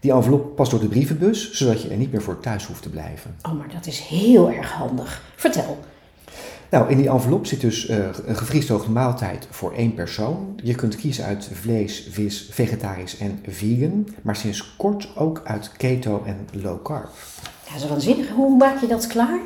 Die 0.00 0.12
envelop 0.12 0.56
past 0.56 0.70
door 0.70 0.80
de 0.80 0.88
brievenbus, 0.88 1.52
zodat 1.52 1.82
je 1.82 1.88
er 1.88 1.96
niet 1.96 2.12
meer 2.12 2.22
voor 2.22 2.40
thuis 2.40 2.66
hoeft 2.66 2.82
te 2.82 2.88
blijven. 2.88 3.34
Oh, 3.42 3.52
maar 3.52 3.68
dat 3.74 3.86
is 3.86 4.00
heel 4.00 4.50
erg 4.50 4.72
handig. 4.72 5.22
Vertel. 5.36 5.78
Nou, 6.70 6.90
in 6.90 6.96
die 6.96 7.08
envelop 7.08 7.46
zit 7.46 7.60
dus 7.60 7.88
uh, 7.88 7.96
een 8.26 8.36
gevriesdroogde 8.36 8.90
maaltijd 8.90 9.46
voor 9.50 9.72
één 9.72 9.94
persoon. 9.94 10.60
Je 10.62 10.74
kunt 10.74 10.96
kiezen 10.96 11.24
uit 11.24 11.50
vlees, 11.52 12.08
vis, 12.10 12.48
vegetarisch 12.50 13.18
en 13.18 13.38
vegan, 13.48 14.08
maar 14.22 14.36
sinds 14.36 14.74
kort 14.76 15.08
ook 15.16 15.40
uit 15.44 15.72
keto 15.76 16.22
en 16.26 16.48
low 16.62 16.84
carb. 16.84 17.08
Ja, 17.68 17.74
is 17.76 17.88
waanzinnig. 17.88 18.28
Hoe 18.28 18.56
maak 18.56 18.80
je 18.80 18.86
dat 18.86 19.06
klaar? 19.06 19.38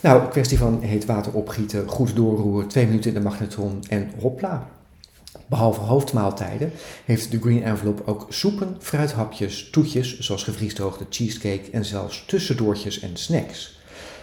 Nou, 0.00 0.28
kwestie 0.28 0.58
van 0.58 0.80
heet 0.80 1.04
water 1.04 1.32
opgieten, 1.32 1.88
goed 1.88 2.16
doorroeren, 2.16 2.68
twee 2.68 2.86
minuten 2.86 3.10
in 3.10 3.16
de 3.16 3.22
magnetron 3.22 3.84
en 3.88 4.10
hopla. 4.20 4.68
Behalve 5.46 5.80
hoofdmaaltijden 5.80 6.72
heeft 7.04 7.30
de 7.30 7.40
Green 7.40 7.62
Envelope 7.62 8.06
ook 8.06 8.26
soepen, 8.28 8.76
fruithapjes, 8.78 9.70
toetjes 9.70 10.18
zoals 10.18 10.44
gevriesdroogde 10.44 11.06
cheesecake 11.10 11.70
en 11.70 11.84
zelfs 11.84 12.24
tussendoortjes 12.26 13.00
en 13.00 13.16
snacks. 13.16 13.78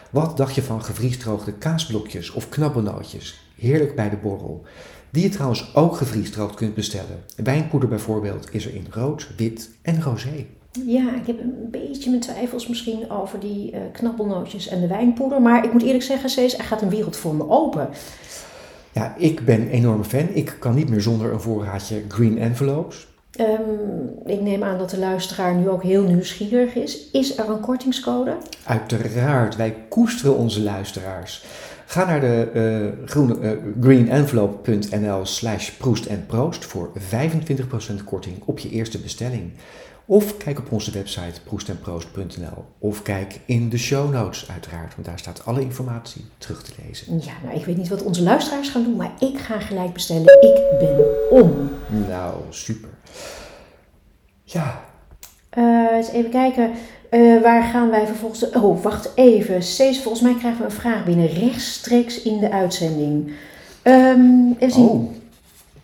Wat 0.10 0.38
dacht 0.38 0.56
je 0.56 0.62
van 0.62 0.84
gevriesdroogde 0.84 1.54
kaasblokjes 1.54 2.32
of 2.32 2.50
knabbelnootjes? 2.50 3.42
Heerlijk 3.56 3.96
bij 3.96 4.10
de 4.10 4.18
borrel. 4.18 4.66
Die 5.12 5.24
je 5.24 5.30
trouwens 5.30 5.76
ook 5.76 5.98
gevriesdroogd 5.98 6.56
kunt 6.56 6.74
bestellen. 6.74 7.24
Wijnpoeder 7.36 7.90
bijvoorbeeld 7.90 8.54
is 8.54 8.66
er 8.66 8.76
in 8.76 8.88
rood, 8.90 9.28
wit 9.38 9.70
en 9.82 10.02
rosé. 10.02 10.46
Ja, 10.82 11.16
ik 11.16 11.28
heb 11.28 11.40
een 11.40 11.68
beetje 11.72 12.10
mijn 12.10 12.22
twijfels 12.22 12.68
misschien 12.68 13.10
over 13.10 13.40
die 13.40 13.72
uh, 13.72 13.80
knabbelnootjes 13.92 14.68
en 14.68 14.82
de 14.82 14.88
wijnpoeder. 14.88 15.42
Maar 15.42 15.66
ik 15.66 15.74
moet 15.74 15.84
eerlijk 15.84 16.04
zeggen, 16.04 16.30
Cees, 16.30 16.58
er 16.58 16.64
gaat 16.64 16.82
een 16.82 16.90
wereld 16.90 17.16
voor 17.16 17.36
me 17.36 17.50
open. 17.50 17.90
Ja, 18.92 19.16
ik 19.18 19.46
ben 19.46 19.62
een 19.62 19.70
enorme 19.70 20.04
fan. 20.04 20.28
Ik 20.34 20.56
kan 20.60 20.76
niet 20.76 20.90
meer 20.90 21.02
zonder 21.02 21.34
een 21.34 21.42
voorraadje 21.42 22.04
green 22.08 22.38
envelopes. 22.38 23.08
Um, 23.40 24.10
ik 24.26 24.42
neem 24.42 24.64
aan 24.64 24.78
dat 24.78 24.90
de 24.90 24.98
luisteraar 24.98 25.56
nu 25.56 25.70
ook 25.70 25.84
heel 25.84 26.04
nieuwsgierig 26.04 26.76
is. 26.76 27.10
Is 27.12 27.38
er 27.38 27.50
een 27.50 27.60
kortingscode? 27.60 28.38
Uiteraard, 28.66 29.56
wij 29.56 29.76
koesteren 29.90 30.38
onze 30.38 30.62
luisteraars. 30.62 31.46
Ga 31.86 32.06
naar 32.06 32.20
de 32.20 32.50
uh, 32.54 33.08
groene, 33.10 33.38
uh, 33.40 33.52
greenenvelope.nl 33.82 35.26
slash 35.26 35.70
proest 35.70 36.06
en 36.06 36.26
proost 36.26 36.66
voor 36.66 36.92
25% 37.00 38.04
korting 38.06 38.36
op 38.46 38.60
je 38.60 38.70
eerste 38.70 39.00
bestelling. 39.00 39.52
Of 40.06 40.38
kijk 40.38 40.60
op 40.60 40.72
onze 40.72 40.92
website 40.92 41.42
proestenproost.nl. 41.44 42.66
Of 42.80 43.02
kijk 43.02 43.40
in 43.46 43.70
de 43.70 43.78
show 43.78 44.14
notes 44.14 44.50
uiteraard, 44.50 44.96
want 44.96 45.08
daar 45.08 45.20
staat 45.20 45.46
alle 45.46 45.62
informatie 45.62 46.26
terug 46.38 46.64
te 46.64 46.72
lezen. 46.86 47.20
Ja, 47.20 47.34
nou 47.44 47.56
ik 47.56 47.66
weet 47.66 47.78
niet 47.78 47.88
wat 47.88 48.04
onze 48.04 48.24
luisteraars 48.24 48.70
gaan 48.70 48.84
doen, 48.84 48.96
maar 48.96 49.12
ik 49.20 49.40
ga 49.40 49.60
gelijk 49.60 49.94
bestellen. 49.94 50.40
Ik 50.42 50.80
ben 50.80 51.06
om. 51.30 51.70
Nou, 52.08 52.36
super. 52.50 52.90
Ja. 54.44 54.86
Uh, 55.58 55.92
eens 55.92 56.10
even 56.10 56.30
kijken. 56.30 56.72
Uh, 57.12 57.42
waar 57.42 57.64
gaan 57.64 57.90
wij 57.90 58.08
vervolgens... 58.08 58.50
Oh, 58.50 58.84
wacht 58.84 59.12
even. 59.16 59.64
Cees, 59.64 60.02
volgens 60.02 60.24
mij 60.24 60.36
krijgen 60.36 60.60
we 60.60 60.66
een 60.66 60.72
vraag 60.72 61.06
binnen 61.06 61.28
rechtstreeks 61.28 62.22
in 62.22 62.40
de 62.40 62.52
uitzending. 62.52 63.34
Um, 63.84 64.56
even 64.60 64.72
zien. 64.72 64.90
Oh. 64.90 65.12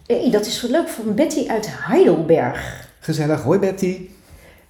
Hey, 0.07 0.31
dat 0.31 0.45
is 0.45 0.61
leuk 0.61 0.87
van 0.87 1.15
Betty 1.15 1.47
uit 1.47 1.67
Heidelberg. 1.71 2.88
Gezellig. 3.09 3.41
Hoi 3.41 3.59
Betty. 3.59 4.09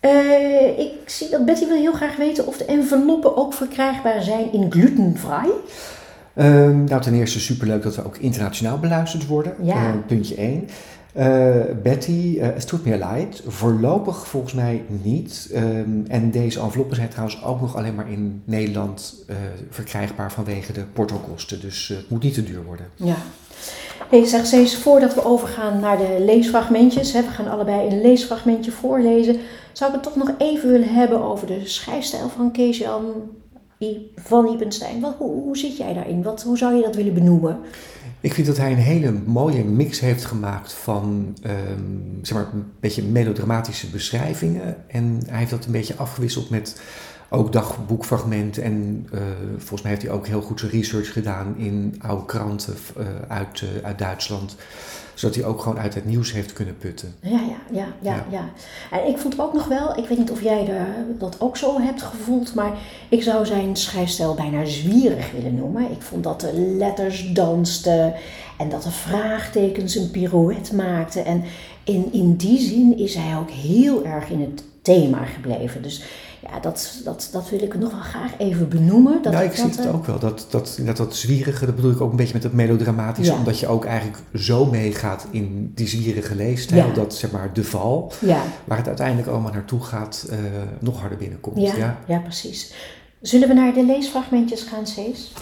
Uh, 0.01 0.79
ik 0.79 0.91
zie 1.05 1.29
dat 1.29 1.45
Betty 1.45 1.67
wil 1.67 1.77
heel 1.77 1.93
graag 1.93 2.15
weten 2.15 2.47
of 2.47 2.57
de 2.57 2.65
enveloppen 2.65 3.37
ook 3.37 3.53
verkrijgbaar 3.53 4.21
zijn 4.21 4.53
in 4.53 4.71
glutenvrij. 4.71 5.49
Um, 6.35 6.83
nou, 6.83 7.01
ten 7.01 7.13
eerste 7.13 7.39
superleuk 7.39 7.83
dat 7.83 7.95
we 7.95 8.05
ook 8.05 8.17
internationaal 8.17 8.79
beluisterd 8.79 9.27
worden. 9.27 9.53
Ja. 9.61 9.87
Uh, 9.87 9.93
puntje 10.07 10.35
1. 10.35 10.67
Uh, 11.17 11.55
Betty, 11.83 12.11
uh, 12.11 12.43
het 12.43 12.69
doet 12.69 12.85
meer 12.85 12.97
leid. 12.97 13.43
Voorlopig 13.47 14.27
volgens 14.27 14.53
mij 14.53 14.83
niet. 14.87 15.49
Um, 15.55 16.05
en 16.07 16.31
deze 16.31 16.59
enveloppen 16.59 16.95
zijn 16.95 17.09
trouwens 17.09 17.43
ook 17.43 17.61
nog 17.61 17.75
alleen 17.75 17.95
maar 17.95 18.11
in 18.11 18.41
Nederland 18.45 19.23
uh, 19.29 19.35
verkrijgbaar 19.69 20.31
vanwege 20.31 20.73
de 20.73 20.83
portokosten. 20.93 21.61
Dus 21.61 21.87
het 21.87 22.09
moet 22.09 22.23
niet 22.23 22.33
te 22.33 22.43
duur 22.43 22.63
worden. 22.63 22.85
Ja. 22.95 23.17
Hey, 24.09 24.25
zeg 24.25 24.45
steeds 24.45 24.75
voordat 24.75 25.13
we 25.13 25.25
overgaan 25.25 25.79
naar 25.79 25.97
de 25.97 26.17
leesfragmentjes, 26.19 27.11
we 27.11 27.21
gaan 27.21 27.47
allebei 27.47 27.87
een 27.87 28.01
leesfragmentje 28.01 28.71
voorlezen, 28.71 29.37
zou 29.73 29.89
ik 29.89 29.95
het 29.95 30.05
toch 30.05 30.15
nog 30.15 30.35
even 30.37 30.71
willen 30.71 30.93
hebben 30.93 31.23
over 31.23 31.47
de 31.47 31.67
schrijfstijl 31.67 32.29
van 32.29 32.51
Kees-Jan 32.51 33.03
van 34.15 34.47
Iepenstein. 34.47 34.99
Wat, 34.99 35.15
hoe, 35.17 35.57
zit 35.57 35.77
jij 35.77 35.93
daarin? 35.93 36.25
Hoe 36.45 36.57
zou 36.57 36.75
je 36.75 36.81
dat 36.81 36.95
willen 36.95 37.13
benoemen? 37.13 37.59
Ik 38.19 38.33
vind 38.33 38.47
dat 38.47 38.57
hij 38.57 38.71
een 38.71 38.77
hele 38.77 39.11
mooie 39.25 39.63
mix 39.63 39.99
heeft 39.99 40.25
gemaakt 40.25 40.73
van 40.73 41.35
um, 41.45 42.19
zeg 42.21 42.37
maar, 42.37 42.47
een 42.53 42.65
beetje 42.79 43.03
melodramatische 43.03 43.87
beschrijvingen. 43.87 44.75
En 44.87 45.19
hij 45.27 45.37
heeft 45.37 45.51
dat 45.51 45.65
een 45.65 45.71
beetje 45.71 45.95
afgewisseld 45.95 46.49
met 46.49 46.81
ook 47.29 47.53
dagboekfragmenten. 47.53 48.63
En 48.63 49.07
uh, 49.13 49.19
volgens 49.57 49.81
mij 49.81 49.91
heeft 49.91 50.03
hij 50.03 50.11
ook 50.11 50.27
heel 50.27 50.41
goed 50.41 50.59
zijn 50.59 50.71
research 50.71 51.13
gedaan 51.13 51.55
in 51.57 52.01
oude 52.01 52.25
kranten 52.25 52.75
uh, 52.97 53.05
uit, 53.27 53.61
uh, 53.61 53.69
uit 53.83 53.97
Duitsland. 53.97 54.55
Zodat 55.13 55.35
hij 55.35 55.45
ook 55.45 55.61
gewoon 55.61 55.79
uit 55.79 55.93
het 55.93 56.05
nieuws 56.05 56.31
heeft 56.31 56.53
kunnen 56.53 56.77
putten. 56.77 57.15
Ja, 57.21 57.39
ja, 57.39 57.57
ja, 57.71 57.87
ja. 57.99 58.25
ja. 58.29 58.49
En 58.91 59.07
ik 59.07 59.17
vond 59.17 59.39
ook 59.39 59.53
nog 59.53 59.67
wel, 59.67 59.97
ik 59.97 60.07
weet 60.07 60.17
niet 60.17 60.31
of 60.31 60.41
jij 60.41 60.71
dat 61.17 61.35
ook 61.39 61.57
zo 61.57 61.79
hebt 61.79 62.01
gevoeld, 62.01 62.55
maar 62.55 62.71
ik 63.09 63.23
zou 63.23 63.45
zijn 63.45 63.75
schrijfstijl 63.75 64.33
bijna 64.33 64.65
zwierig 64.65 65.31
willen 65.31 65.55
noemen. 65.55 65.91
Ik 65.91 66.01
vond 66.01 66.23
dat 66.23 66.41
de 66.41 66.53
letters 66.53 67.31
dansten 67.33 68.13
en 68.57 68.69
dat 68.69 68.83
de 68.83 68.91
vraagtekens 68.91 69.95
een 69.95 70.11
pirouette 70.11 70.75
maakten. 70.75 71.25
En 71.25 71.43
in, 71.83 72.13
in 72.13 72.35
die 72.35 72.59
zin 72.59 72.97
is 72.97 73.15
hij 73.15 73.37
ook 73.37 73.49
heel 73.49 74.05
erg 74.05 74.29
in 74.29 74.41
het 74.41 74.63
thema 74.81 75.25
gebleven. 75.25 75.81
Dus 75.81 76.03
ja, 76.41 76.59
dat, 76.59 77.01
dat, 77.03 77.29
dat 77.31 77.49
wil 77.49 77.61
ik 77.61 77.77
nog 77.77 77.91
wel 77.91 78.01
graag 78.01 78.37
even 78.37 78.69
benoemen. 78.69 79.21
Dat 79.21 79.33
nou, 79.33 79.45
ik 79.45 79.55
zie 79.55 79.65
het 79.65 79.87
ook 79.87 80.05
wel. 80.05 80.19
Dat, 80.19 80.47
dat, 80.49 80.79
dat, 80.85 80.97
dat 80.97 81.15
zwierige, 81.15 81.65
dat 81.65 81.75
bedoel 81.75 81.91
ik 81.91 82.01
ook 82.01 82.11
een 82.11 82.17
beetje 82.17 82.33
met 82.33 82.43
het 82.43 82.53
melodramatische. 82.53 83.33
Omdat 83.33 83.59
je 83.59 83.67
ook 83.67 83.85
eigenlijk 83.85 84.17
zo 84.33 84.65
meegaat 84.65 85.27
in 85.31 85.71
die 85.75 85.87
zwierige 85.87 86.35
leestijl. 86.35 86.93
Dat 86.93 87.15
zeg 87.15 87.31
maar 87.31 87.53
de 87.53 87.63
val, 87.63 88.11
ja. 88.19 88.41
waar 88.63 88.77
het 88.77 88.87
uiteindelijk 88.87 89.27
allemaal 89.27 89.51
naartoe 89.51 89.81
gaat, 89.81 90.27
uh, 90.29 90.37
nog 90.79 90.99
harder 90.99 91.17
binnenkomt. 91.17 91.59
Ja, 91.59 91.97
ja. 92.07 92.19
precies. 92.19 92.73
Zullen 93.21 93.47
we 93.47 93.53
naar 93.53 93.73
de 93.73 93.85
leesfragmentjes 93.85 94.61
gaan, 94.61 94.87
Cees? 94.87 95.33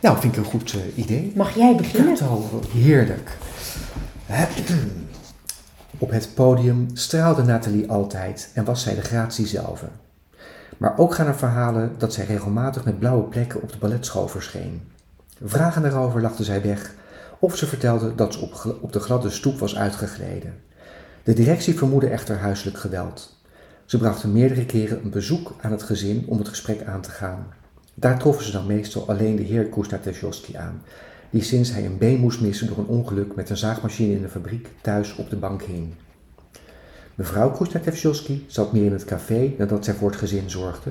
Nou, 0.00 0.18
vind 0.18 0.32
ik 0.32 0.38
een 0.38 0.50
goed 0.50 0.72
uh, 0.72 0.98
idee. 1.04 1.32
Mag 1.34 1.54
jij 1.54 1.76
beginnen? 1.76 2.16
heerlijk. 2.72 3.38
Op 5.98 6.10
het 6.10 6.28
podium 6.34 6.86
straalde 6.92 7.42
Nathalie 7.42 7.90
altijd 7.90 8.50
en 8.54 8.64
was 8.64 8.82
zij 8.82 8.94
de 8.94 9.00
gratie 9.00 9.46
zelf. 9.46 9.84
Maar 10.76 10.98
ook 10.98 11.14
gaan 11.14 11.26
er 11.26 11.36
verhalen 11.36 11.94
dat 11.98 12.12
zij 12.12 12.24
regelmatig 12.24 12.84
met 12.84 12.98
blauwe 12.98 13.22
plekken 13.22 13.62
op 13.62 13.72
de 13.72 13.78
balletschool 13.78 14.28
verscheen. 14.28 14.82
Vragen 15.44 15.82
daarover 15.82 16.20
lachte 16.20 16.44
zij 16.44 16.62
weg, 16.62 16.94
of 17.38 17.56
ze 17.56 17.66
vertelde 17.66 18.14
dat 18.14 18.32
ze 18.32 18.40
op, 18.40 18.76
op 18.80 18.92
de 18.92 19.00
gladde 19.00 19.30
stoep 19.30 19.58
was 19.58 19.76
uitgegleden. 19.76 20.54
De 21.22 21.32
directie 21.32 21.74
vermoedde 21.74 22.08
echter 22.08 22.38
huiselijk 22.38 22.78
geweld. 22.78 23.36
Ze 23.84 23.98
brachten 23.98 24.32
meerdere 24.32 24.66
keren 24.66 25.04
een 25.04 25.10
bezoek 25.10 25.54
aan 25.60 25.70
het 25.70 25.82
gezin 25.82 26.24
om 26.26 26.38
het 26.38 26.48
gesprek 26.48 26.82
aan 26.82 27.00
te 27.00 27.10
gaan. 27.10 27.46
Daar 27.94 28.18
troffen 28.18 28.44
ze 28.44 28.52
dan 28.52 28.66
meestal 28.66 29.08
alleen 29.08 29.36
de 29.36 29.42
heer 29.42 29.64
Kustateshowski 29.64 30.56
aan, 30.56 30.82
die 31.30 31.42
sinds 31.42 31.72
hij 31.72 31.84
een 31.84 31.98
been 31.98 32.20
moest 32.20 32.40
missen 32.40 32.66
door 32.66 32.78
een 32.78 32.86
ongeluk 32.86 33.34
met 33.34 33.50
een 33.50 33.56
zaagmachine 33.56 34.14
in 34.14 34.22
de 34.22 34.28
fabriek 34.28 34.68
thuis 34.80 35.16
op 35.16 35.30
de 35.30 35.36
bank 35.36 35.62
hing. 35.62 35.94
Mevrouw 37.16 37.50
Kustatevsjoski 37.50 38.44
zat 38.48 38.72
meer 38.72 38.84
in 38.84 38.92
het 38.92 39.04
café 39.04 39.54
nadat 39.58 39.84
zij 39.84 39.94
voor 39.94 40.10
het 40.10 40.18
gezin 40.18 40.50
zorgde, 40.50 40.90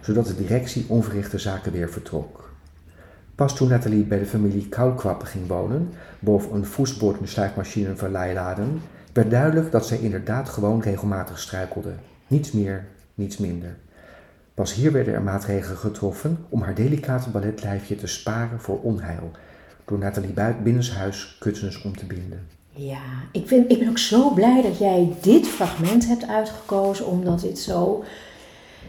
zodat 0.00 0.26
de 0.26 0.36
directie 0.36 0.84
onverrichte 0.88 1.38
zaken 1.38 1.72
weer 1.72 1.90
vertrok. 1.90 2.52
Pas 3.34 3.56
toen 3.56 3.68
Nathalie 3.68 4.04
bij 4.04 4.18
de 4.18 4.26
familie 4.26 4.68
Koukwap 4.68 5.22
ging 5.22 5.46
wonen, 5.46 5.92
boven 6.18 6.54
een 6.54 7.28
sluitmachine 7.28 7.96
verleiladen, 7.96 8.80
werd 9.12 9.30
duidelijk 9.30 9.70
dat 9.70 9.86
zij 9.86 9.98
inderdaad 9.98 10.48
gewoon 10.48 10.82
regelmatig 10.82 11.38
struikelde. 11.38 11.92
Niets 12.26 12.52
meer, 12.52 12.86
niets 13.14 13.36
minder. 13.36 13.76
Pas 14.54 14.74
hier 14.74 14.92
werden 14.92 15.14
er 15.14 15.22
maatregelen 15.22 15.78
getroffen 15.78 16.38
om 16.48 16.62
haar 16.62 16.74
delicate 16.74 17.30
balletlijfje 17.30 17.96
te 17.96 18.06
sparen 18.06 18.60
voor 18.60 18.80
onheil, 18.80 19.30
door 19.84 19.98
Nathalie 19.98 20.34
binnenshuis 20.62 21.36
kussens 21.40 21.82
om 21.82 21.96
te 21.96 22.06
binden. 22.06 22.59
Ja, 22.72 23.02
ik, 23.32 23.48
vind, 23.48 23.70
ik 23.70 23.78
ben 23.78 23.88
ook 23.88 23.98
zo 23.98 24.30
blij 24.30 24.62
dat 24.62 24.78
jij 24.78 25.12
dit 25.20 25.48
fragment 25.48 26.06
hebt 26.06 26.26
uitgekozen, 26.26 27.06
omdat 27.06 27.40
dit 27.40 27.58
zo. 27.58 28.04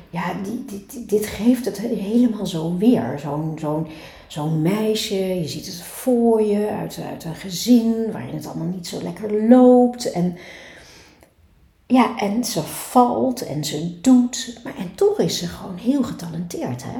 Ja, 0.10 0.34
die, 0.44 0.66
dit, 0.66 1.10
dit 1.10 1.26
geeft 1.26 1.66
het 1.66 1.80
helemaal 1.80 2.46
zo 2.46 2.78
weer. 2.78 3.20
Zo'n 3.20 3.58
zo'n 3.60 3.88
zo'n 4.28 4.62
meisje, 4.62 5.16
je 5.16 5.48
ziet 5.48 5.66
het 5.66 5.82
voor 5.82 6.42
je, 6.42 6.70
uit, 6.70 7.00
uit 7.10 7.24
een 7.24 7.36
gezin 7.36 8.12
waarin 8.12 8.36
het 8.36 8.46
allemaal 8.46 8.68
niet 8.68 8.88
zo 8.88 9.02
lekker 9.02 9.48
loopt. 9.48 10.12
En 10.12 10.38
ja, 11.88 12.18
en 12.18 12.44
ze 12.44 12.62
valt 12.62 13.46
en 13.46 13.64
ze 13.64 14.00
doet, 14.02 14.60
maar 14.64 14.78
en 14.78 14.96
toch 14.96 15.20
is 15.20 15.38
ze 15.38 15.48
gewoon 15.48 15.78
heel 15.78 16.04
getalenteerd, 16.04 16.84
hè? 16.84 17.00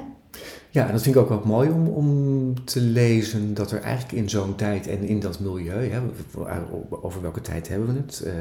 Ja, 0.72 0.86
en 0.86 0.92
dat 0.92 1.02
vind 1.02 1.16
ik 1.16 1.22
ook 1.22 1.30
wel 1.30 1.42
mooi 1.46 1.70
om, 1.70 1.88
om 1.88 2.66
te 2.66 2.82
lezen 2.82 3.54
dat 3.54 3.72
er 3.72 3.82
eigenlijk 3.82 4.14
in 4.14 4.30
zo'n 4.30 4.56
tijd 4.56 4.88
en 4.88 5.04
in 5.04 5.20
dat 5.20 5.40
milieu, 5.40 5.90
hè, 5.90 6.00
over 6.90 7.22
welke 7.22 7.42
tijd 7.42 7.68
hebben 7.68 7.94
we 7.94 8.00
het? 8.06 8.24
Uh, 8.26 8.34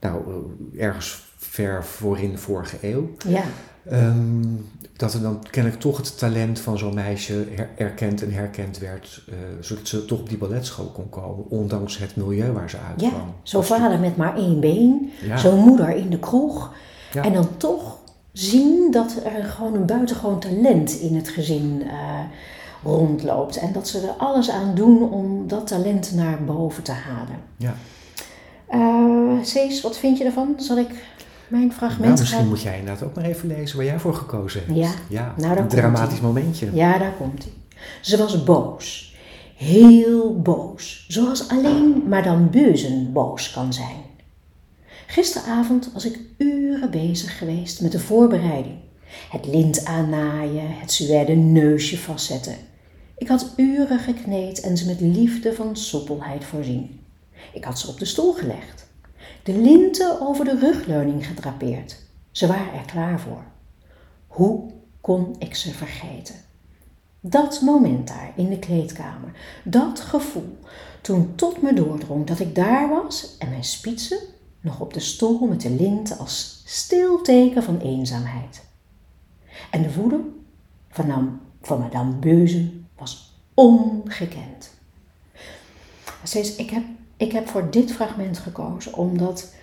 nou, 0.00 0.22
eh, 0.74 0.84
ergens 0.84 1.26
ver 1.36 1.84
voorin 1.84 2.32
de 2.32 2.38
vorige 2.38 2.76
eeuw. 2.80 3.10
Ja. 3.26 3.42
Um, 3.92 4.66
dat 4.96 5.14
er 5.14 5.22
dan 5.22 5.44
kennelijk 5.50 5.80
toch 5.80 5.96
het 5.96 6.18
talent 6.18 6.60
van 6.60 6.78
zo'n 6.78 6.94
meisje 6.94 7.46
erkend 7.76 8.22
en 8.22 8.32
herkend 8.32 8.78
werd, 8.78 9.24
uh, 9.28 9.34
zodat 9.60 9.88
ze 9.88 10.04
toch 10.04 10.20
op 10.20 10.28
die 10.28 10.38
balletschool 10.38 10.90
kon 10.90 11.08
komen, 11.08 11.44
ondanks 11.48 11.98
het 11.98 12.16
milieu 12.16 12.52
waar 12.52 12.70
ze 12.70 12.76
uitkwam. 12.88 13.10
Ja, 13.10 13.34
zo'n 13.42 13.64
vader 13.64 13.98
met 13.98 14.16
maar 14.16 14.36
één 14.36 14.60
been, 14.60 15.10
ja. 15.22 15.36
zo'n 15.36 15.58
moeder 15.58 15.96
in 15.96 16.10
de 16.10 16.18
kroeg. 16.18 16.74
Ja. 17.12 17.24
En 17.24 17.32
dan 17.32 17.56
toch 17.56 17.97
zien 18.38 18.90
dat 18.90 19.16
er 19.24 19.44
gewoon 19.44 19.74
een 19.74 19.86
buitengewoon 19.86 20.38
talent 20.38 21.00
in 21.00 21.16
het 21.16 21.28
gezin 21.28 21.82
uh, 21.84 21.92
rondloopt. 22.82 23.56
En 23.56 23.72
dat 23.72 23.88
ze 23.88 24.00
er 24.00 24.14
alles 24.18 24.50
aan 24.50 24.74
doen 24.74 25.10
om 25.10 25.48
dat 25.48 25.66
talent 25.66 26.14
naar 26.14 26.44
boven 26.44 26.82
te 26.82 26.92
halen. 26.92 27.36
Ja. 27.56 27.74
Uh, 28.70 29.42
Cees, 29.42 29.80
wat 29.80 29.98
vind 29.98 30.18
je 30.18 30.24
ervan? 30.24 30.54
Zal 30.56 30.78
ik 30.78 30.90
mijn 31.48 31.72
fragment 31.72 32.08
nou, 32.08 32.20
misschien 32.20 32.48
moet 32.48 32.62
jij 32.62 32.78
inderdaad 32.78 33.08
ook 33.08 33.14
maar 33.14 33.24
even 33.24 33.48
lezen 33.48 33.76
waar 33.76 33.86
jij 33.86 33.98
voor 33.98 34.14
gekozen 34.14 34.62
hebt. 34.66 34.78
Ja, 34.78 34.90
ja 35.08 35.34
nou, 35.36 35.58
een 35.58 35.68
dramatisch 35.68 36.20
momentje. 36.20 36.68
Ja, 36.72 36.98
daar 36.98 37.14
komt 37.18 37.42
hij. 37.42 37.52
Ze 38.00 38.16
was 38.16 38.44
boos. 38.44 39.16
Heel 39.56 40.40
boos. 40.40 41.04
Zoals 41.08 41.48
alleen 41.48 42.04
Madame 42.08 42.46
Beuzen 42.46 43.12
boos 43.12 43.50
kan 43.50 43.72
zijn. 43.72 44.07
Gisteravond 45.10 45.92
was 45.92 46.04
ik 46.04 46.18
uren 46.38 46.90
bezig 46.90 47.38
geweest 47.38 47.80
met 47.80 47.92
de 47.92 47.98
voorbereiding. 47.98 48.78
Het 49.30 49.46
lint 49.46 49.84
aannaaien, 49.84 50.78
het 50.78 50.92
suède 50.92 51.34
neusje 51.34 51.98
vastzetten. 51.98 52.56
Ik 53.16 53.28
had 53.28 53.52
uren 53.56 53.98
gekneed 53.98 54.60
en 54.60 54.76
ze 54.76 54.86
met 54.86 55.00
liefde 55.00 55.54
van 55.54 55.76
soepelheid 55.76 56.44
voorzien. 56.44 57.00
Ik 57.52 57.64
had 57.64 57.78
ze 57.78 57.88
op 57.88 57.98
de 57.98 58.04
stoel 58.04 58.32
gelegd. 58.32 58.86
De 59.42 59.52
linten 59.52 60.20
over 60.20 60.44
de 60.44 60.58
rugleuning 60.58 61.26
gedrapeerd. 61.26 61.96
Ze 62.30 62.46
waren 62.46 62.72
er 62.72 62.84
klaar 62.84 63.20
voor. 63.20 63.44
Hoe 64.26 64.70
kon 65.00 65.36
ik 65.38 65.54
ze 65.54 65.70
vergeten? 65.70 66.34
Dat 67.20 67.60
moment 67.60 68.08
daar 68.08 68.32
in 68.36 68.48
de 68.48 68.58
kleedkamer, 68.58 69.32
dat 69.64 70.00
gevoel, 70.00 70.58
toen 71.00 71.34
tot 71.34 71.62
me 71.62 71.72
doordrong 71.72 72.26
dat 72.26 72.40
ik 72.40 72.54
daar 72.54 72.88
was 72.88 73.36
en 73.38 73.48
mijn 73.48 73.64
spitsen 73.64 74.18
nog 74.60 74.80
op 74.80 74.94
de 74.94 75.00
stoel 75.00 75.46
met 75.46 75.60
de 75.60 75.70
lint 75.70 76.18
als 76.18 76.62
stil 76.64 77.22
teken 77.22 77.62
van 77.62 77.80
eenzaamheid. 77.80 78.66
En 79.70 79.82
de 79.82 79.94
woede 79.94 80.20
van, 80.90 81.40
madame 81.78 82.12
Beuzen 82.12 82.86
was 82.96 83.40
ongekend. 83.54 84.76
Ik, 86.56 86.70
heb, 86.70 86.82
ik 87.16 87.32
heb 87.32 87.48
voor 87.48 87.70
dit 87.70 87.92
fragment 87.92 88.38
gekozen 88.38 88.94
omdat 88.94 89.54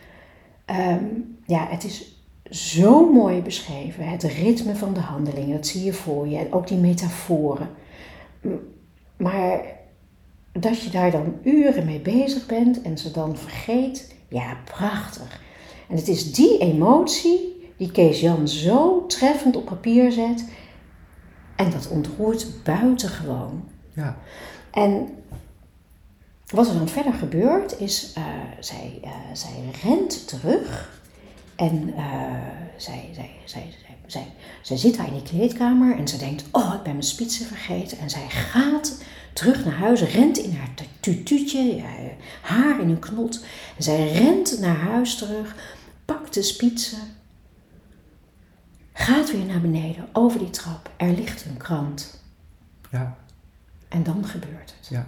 um, 0.66 1.38
ja, 1.46 1.68
het 1.70 1.84
is 1.84 2.16
zo 2.50 3.12
mooi 3.12 3.42
beschreven. 3.42 4.10
Het 4.10 4.24
ritme 4.24 4.76
van 4.76 4.94
de 4.94 5.00
handelingen, 5.00 5.56
dat 5.56 5.68
zie 5.68 5.84
je 5.84 5.94
voor 5.94 6.28
je. 6.28 6.38
En 6.38 6.54
ook 6.54 6.68
die 6.68 6.78
metaforen. 6.78 7.70
Maar 9.18 9.62
dat 10.52 10.82
je 10.82 10.90
daar 10.90 11.12
dan 11.12 11.36
uren 11.44 11.86
mee 11.86 12.00
bezig 12.00 12.46
bent 12.46 12.82
en 12.82 12.98
ze 12.98 13.12
dan 13.12 13.38
vergeet 13.38 14.15
ja, 14.36 14.58
prachtig. 14.64 15.42
En 15.90 15.96
het 15.96 16.08
is 16.08 16.34
die 16.34 16.58
emotie 16.58 17.70
die 17.78 17.92
Kees 17.92 18.20
Jan 18.20 18.48
zo 18.48 19.06
treffend 19.08 19.56
op 19.56 19.66
papier 19.66 20.12
zet. 20.12 20.46
En 21.56 21.72
dat 21.72 21.88
ontroert 21.88 22.64
buitengewoon. 22.64 23.64
Ja. 23.94 24.18
En 24.72 25.10
wat 26.46 26.68
er 26.68 26.74
dan 26.74 26.88
verder 26.88 27.14
gebeurt 27.14 27.80
is, 27.80 28.14
uh, 28.18 28.24
zij, 28.60 29.00
uh, 29.04 29.12
zij 29.34 29.72
rent 29.84 30.28
terug 30.28 31.02
en 31.56 31.88
uh, 31.88 32.34
zij, 32.78 33.10
zij, 33.14 33.30
zij, 33.46 33.74
zij, 33.86 33.98
zij, 34.06 34.28
zij 34.62 34.78
zit 34.78 34.98
daar 34.98 35.08
in 35.08 35.14
die 35.14 35.24
kleedkamer 35.24 35.98
en 35.98 36.08
ze 36.08 36.18
denkt, 36.18 36.46
oh 36.52 36.74
ik 36.74 36.84
ben 36.84 36.92
mijn 36.92 37.04
spitsen 37.04 37.46
vergeten. 37.46 37.98
En 37.98 38.10
zij 38.10 38.30
gaat 38.30 39.04
terug 39.34 39.66
naar 39.66 39.74
huis, 39.74 40.02
rent 40.02 40.38
in 40.38 40.56
haar 40.56 40.74
tutuutje, 41.00 41.84
haar 42.42 42.80
in 42.80 42.90
een 42.90 43.00
knot. 43.00 43.46
En 43.78 43.84
zij 43.84 44.12
rent 44.12 44.60
naar 44.60 44.78
huis 44.78 45.16
terug, 45.16 45.56
pakt 46.06 46.34
de 46.34 46.42
spitsen, 46.42 47.00
gaat 48.94 49.32
weer 49.32 49.46
naar 49.46 49.62
beneden, 49.62 50.08
over 50.14 50.40
die 50.40 50.50
trap. 50.50 50.90
Er 50.98 51.12
ligt 51.12 51.46
een 51.46 51.58
krant. 51.58 52.24
Ja. 52.92 53.18
En 53.88 54.04
dan 54.04 54.26
gebeurt 54.26 54.74
het. 54.78 54.88
Ja, 54.90 55.08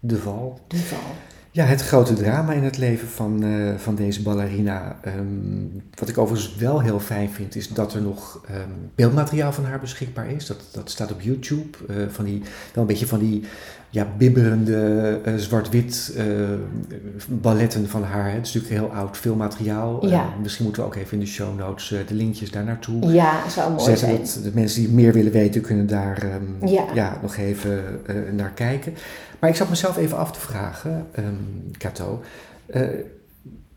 de 0.00 0.18
val. 0.18 0.60
De 0.66 0.78
val. 0.78 1.14
Ja, 1.54 1.64
het 1.64 1.82
grote 1.82 2.14
drama 2.14 2.52
in 2.52 2.62
het 2.64 2.78
leven 2.78 3.08
van, 3.08 3.44
eh, 3.44 3.74
van 3.76 3.94
deze 3.94 4.22
ballerina. 4.22 4.98
Ehm, 5.02 5.66
wat 5.94 6.08
ik 6.08 6.18
overigens 6.18 6.56
wel 6.56 6.80
heel 6.80 7.00
fijn 7.00 7.30
vind, 7.30 7.54
is 7.56 7.68
dat 7.68 7.94
er 7.94 8.02
nog 8.02 8.40
ehm, 8.48 8.70
beeldmateriaal 8.94 9.52
van 9.52 9.64
haar 9.64 9.80
beschikbaar 9.80 10.30
is. 10.30 10.46
Dat, 10.46 10.68
dat 10.72 10.90
staat 10.90 11.12
op 11.12 11.20
YouTube. 11.20 11.78
eh, 11.88 11.96
van 12.08 12.24
die, 12.24 12.42
wel 12.74 12.82
een 12.82 12.86
beetje 12.86 13.06
van 13.06 13.18
die 13.18 13.44
ja, 13.92 14.06
bibberende 14.16 15.20
eh, 15.24 15.34
zwart-wit 15.34 16.14
eh, 16.16 16.24
balletten 17.28 17.88
van 17.88 18.02
haar. 18.02 18.32
Het 18.32 18.46
is 18.46 18.54
natuurlijk 18.54 18.80
heel 18.82 18.92
oud 18.98 19.16
filmmateriaal. 19.16 20.06
Ja. 20.06 20.20
Eh, 20.20 20.40
misschien 20.42 20.64
moeten 20.64 20.82
we 20.82 20.88
ook 20.88 20.94
even 20.96 21.12
in 21.12 21.20
de 21.20 21.26
show 21.26 21.58
notes 21.58 21.88
de 22.06 22.14
linkjes 22.14 22.50
daar 22.50 22.64
naartoe 22.64 23.12
Ja, 23.12 23.48
zou 23.48 23.70
mooi 23.72 23.84
zetten. 23.84 24.06
zijn. 24.06 24.16
Dat 24.44 24.52
de 24.52 24.60
mensen 24.60 24.80
die 24.82 24.90
meer 24.92 25.12
willen 25.12 25.32
weten, 25.32 25.60
kunnen 25.60 25.86
daar 25.86 26.22
ehm, 26.22 26.72
Ja. 26.72 26.84
ja, 26.94 27.18
nog 27.22 27.36
even 27.36 27.82
naar 28.32 28.50
kijken. 28.50 28.94
Maar 29.38 29.50
ik 29.50 29.56
zat 29.56 29.68
mezelf 29.68 29.96
even 29.96 30.16
af 30.18 30.32
te 30.32 30.40
vragen, 30.40 31.06
ehm 31.12 31.34
Kato. 31.78 32.22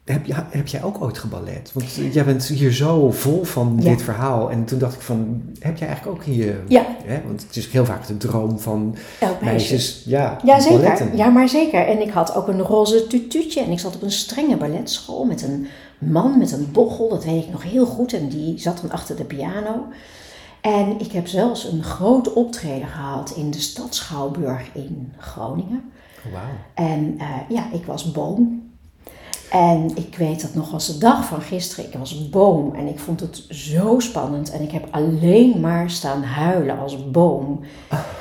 Heb, 0.05 0.25
je, 0.25 0.33
heb 0.49 0.67
jij 0.67 0.83
ook 0.83 1.01
ooit 1.01 1.17
geballet? 1.17 1.71
Want 1.73 1.93
jij 2.11 2.25
bent 2.25 2.45
hier 2.45 2.71
zo 2.73 3.11
vol 3.11 3.43
van 3.43 3.77
Ja. 3.79 3.89
dit 3.89 4.01
verhaal. 4.01 4.51
En 4.51 4.65
toen 4.65 4.79
dacht 4.79 4.95
ik 4.95 5.01
van, 5.01 5.41
heb 5.59 5.77
jij 5.77 5.87
eigenlijk 5.87 6.17
ook 6.17 6.23
hier... 6.23 6.63
Ja. 6.67 6.85
Hè? 7.03 7.21
Want 7.27 7.41
het 7.47 7.55
is 7.55 7.67
heel 7.67 7.85
vaak 7.85 8.07
de 8.07 8.17
droom 8.17 8.59
van 8.59 8.95
Elk 9.19 9.41
meisjes, 9.41 10.03
ja, 10.05 10.37
Ja, 10.43 10.59
zeker. 10.59 10.77
balletten. 10.79 11.17
Ja, 11.17 11.29
maar 11.29 11.49
zeker. 11.49 11.87
En 11.87 12.01
ik 12.01 12.09
had 12.11 12.35
ook 12.35 12.47
een 12.47 12.61
roze 12.61 13.07
tutuutje. 13.07 13.61
En 13.61 13.71
ik 13.71 13.79
zat 13.79 13.95
op 13.95 14.01
een 14.01 14.11
strenge 14.11 14.57
balletschool 14.57 15.25
met 15.25 15.41
een 15.43 15.67
man 15.97 16.37
met 16.37 16.51
een 16.51 16.69
bochel. 16.71 17.09
Dat 17.09 17.23
weet 17.25 17.43
ik 17.43 17.51
nog 17.51 17.63
heel 17.63 17.85
goed. 17.85 18.13
En 18.13 18.27
die 18.29 18.59
zat 18.59 18.79
dan 18.81 18.91
achter 18.91 19.15
de 19.15 19.23
piano. 19.23 19.85
En 20.61 20.99
ik 20.99 21.11
heb 21.11 21.27
zelfs 21.27 21.63
een 21.63 21.83
groot 21.83 22.33
optreden 22.33 22.87
gehad 22.87 23.33
in 23.35 23.51
de 23.51 23.59
stad 23.59 23.95
Schouwburg 23.95 24.69
in 24.73 25.13
Groningen. 25.17 25.83
Oh, 26.25 26.31
Wauw. 26.33 26.43
En 26.73 27.15
eh, 27.17 27.27
ja, 27.49 27.63
ik 27.73 27.85
was 27.85 28.11
boom. 28.11 28.63
En 29.55 29.91
ik 29.95 30.15
weet 30.17 30.41
dat 30.41 30.53
nog 30.53 30.73
als 30.73 30.87
de 30.87 30.97
dag 30.97 31.25
van 31.25 31.41
gisteren. 31.41 31.85
Ik 31.85 31.97
was 31.97 32.29
boom 32.29 32.73
en 32.73 32.87
ik 32.87 32.99
vond 32.99 33.19
het 33.19 33.45
zo 33.49 33.99
spannend. 33.99 34.51
En 34.51 34.61
ik 34.61 34.71
heb 34.71 34.87
alleen 34.91 35.59
maar 35.59 35.89
staan 35.89 36.23
huilen 36.23 36.79
als 36.79 37.11
boom. 37.11 37.59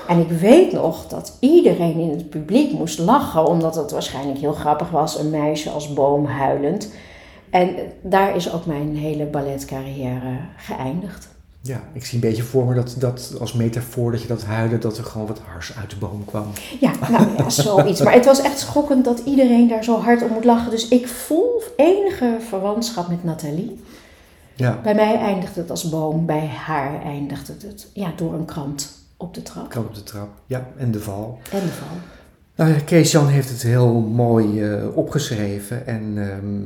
En 0.08 0.20
ik 0.20 0.28
weet 0.28 0.72
nog 0.72 1.06
dat 1.06 1.36
iedereen 1.40 1.98
in 1.98 2.10
het 2.10 2.30
publiek 2.30 2.72
moest 2.72 2.98
lachen, 2.98 3.46
omdat 3.46 3.74
het 3.74 3.90
waarschijnlijk 3.90 4.38
heel 4.38 4.52
grappig 4.52 4.90
was, 4.90 5.18
een 5.18 5.30
meisje 5.30 5.70
als 5.70 5.92
boom 5.92 6.26
huilend. 6.26 6.92
En 7.50 7.76
daar 8.02 8.36
is 8.36 8.52
ook 8.52 8.66
mijn 8.66 8.96
hele 8.96 9.24
balletcarrière 9.24 10.36
geëindigd. 10.56 11.33
Ja, 11.66 11.82
ik 11.92 12.04
zie 12.04 12.14
een 12.14 12.28
beetje 12.28 12.42
voor 12.42 12.66
me 12.66 12.74
dat, 12.74 12.94
dat 12.98 13.36
als 13.40 13.52
metafoor 13.52 14.10
dat 14.10 14.22
je 14.22 14.28
dat 14.28 14.44
huilen, 14.44 14.80
dat 14.80 14.98
er 14.98 15.04
gewoon 15.04 15.26
wat 15.26 15.38
hars 15.38 15.76
uit 15.76 15.90
de 15.90 15.96
boom 15.96 16.24
kwam. 16.24 16.46
Ja, 16.80 16.92
nou 17.10 17.36
ja, 17.36 17.50
zoiets. 17.62 18.02
Maar 18.02 18.12
het 18.12 18.24
was 18.24 18.42
echt 18.42 18.58
schokkend 18.58 19.04
dat 19.04 19.22
iedereen 19.24 19.68
daar 19.68 19.84
zo 19.84 20.00
hard 20.00 20.22
om 20.22 20.32
moet 20.32 20.44
lachen. 20.44 20.70
Dus 20.70 20.88
ik 20.88 21.08
voel 21.08 21.62
enige 21.76 22.36
verwantschap 22.48 23.08
met 23.08 23.24
Nathalie. 23.24 23.82
Ja, 24.54 24.80
Bij 24.82 24.94
mij 24.94 25.16
eindigde 25.16 25.60
het 25.60 25.70
als 25.70 25.88
boom, 25.88 26.26
bij 26.26 26.46
haar 26.46 27.02
eindigde 27.02 27.52
het 27.66 27.86
ja, 27.92 28.12
door 28.16 28.34
een 28.34 28.44
krant 28.44 28.92
op 29.16 29.34
de 29.34 29.42
trap. 29.42 29.68
kan 29.68 29.84
op 29.84 29.94
de 29.94 30.02
trap. 30.02 30.28
Ja, 30.46 30.66
en 30.76 30.90
de 30.90 31.00
val. 31.00 31.38
En 31.50 31.60
de 31.60 31.66
val. 31.66 31.96
Nou, 32.54 32.70
ja, 32.70 32.80
Kees 32.84 33.10
Jan 33.10 33.26
heeft 33.26 33.48
het 33.48 33.62
heel 33.62 33.92
mooi 34.00 34.62
eh, 34.62 34.96
opgeschreven. 34.96 35.86
En 35.86 36.14
ehm, 36.16 36.62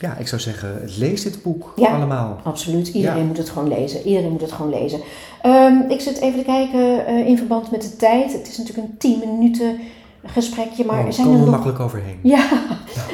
ja, 0.00 0.16
ik 0.16 0.28
zou 0.28 0.40
zeggen, 0.40 0.80
lees 0.98 1.22
dit 1.22 1.42
boek 1.42 1.72
Ja. 1.76 1.88
allemaal. 1.88 2.40
Absoluut, 2.42 2.88
iedereen 2.88 3.18
Ja. 3.18 3.24
moet 3.24 3.36
het 3.36 3.50
gewoon 3.50 3.68
lezen. 3.68 4.02
Iedereen 4.02 4.30
moet 4.30 4.40
het 4.40 4.52
gewoon 4.52 4.70
lezen. 4.72 5.00
Ehm, 5.42 5.76
ik 5.88 6.00
zit 6.00 6.20
even 6.20 6.38
te 6.38 6.44
kijken 6.44 7.06
eh, 7.06 7.26
in 7.26 7.36
verband 7.36 7.70
met 7.70 7.82
de 7.82 7.96
tijd. 7.96 8.32
Het 8.32 8.48
is 8.48 8.58
natuurlijk 8.58 8.88
een 8.88 8.98
10 8.98 9.18
minuten 9.18 9.78
gesprekje, 10.26 10.84
maar 10.84 11.04
oh, 11.04 11.10
zijn 11.10 11.30
er 11.30 11.38
nog, 11.38 11.50
makkelijk 11.50 11.80
overheen. 11.80 12.18
ja, 12.34 12.48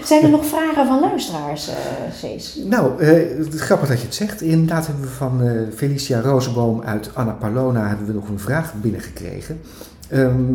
zijn 0.04 0.22
er 0.22 0.30
nog 0.30 0.46
vragen 0.46 0.86
van 0.86 1.00
luisteraars, 1.00 1.70
Cees? 2.14 2.58
Nou, 2.64 3.02
eh, 3.02 3.44
grappig 3.50 3.88
dat 3.88 3.98
je 3.98 4.04
het 4.04 4.14
zegt. 4.14 4.40
Inderdaad 4.42 4.86
hebben 4.86 5.04
we 5.04 5.10
van 5.10 5.40
Felicia 5.74 6.20
Rozenboom 6.20 6.82
uit 6.82 7.10
Anna 7.14 7.32
Palona 7.32 7.88
hebben 7.88 8.06
we 8.06 8.12
nog 8.12 8.28
een 8.28 8.38
vraag 8.38 8.74
binnengekregen. 8.74 9.60
Ehm, 10.08 10.54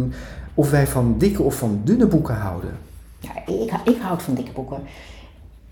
of 0.53 0.69
wij 0.69 0.87
van 0.87 1.15
dikke 1.17 1.43
of 1.43 1.55
van 1.55 1.81
dunne 1.83 2.05
boeken 2.05 2.35
houden. 2.35 2.71
Ja, 3.19 3.31
ik, 3.45 3.71
ik 3.83 4.01
houd 4.01 4.23
van 4.23 4.33
dikke 4.33 4.51
boeken. 4.51 4.77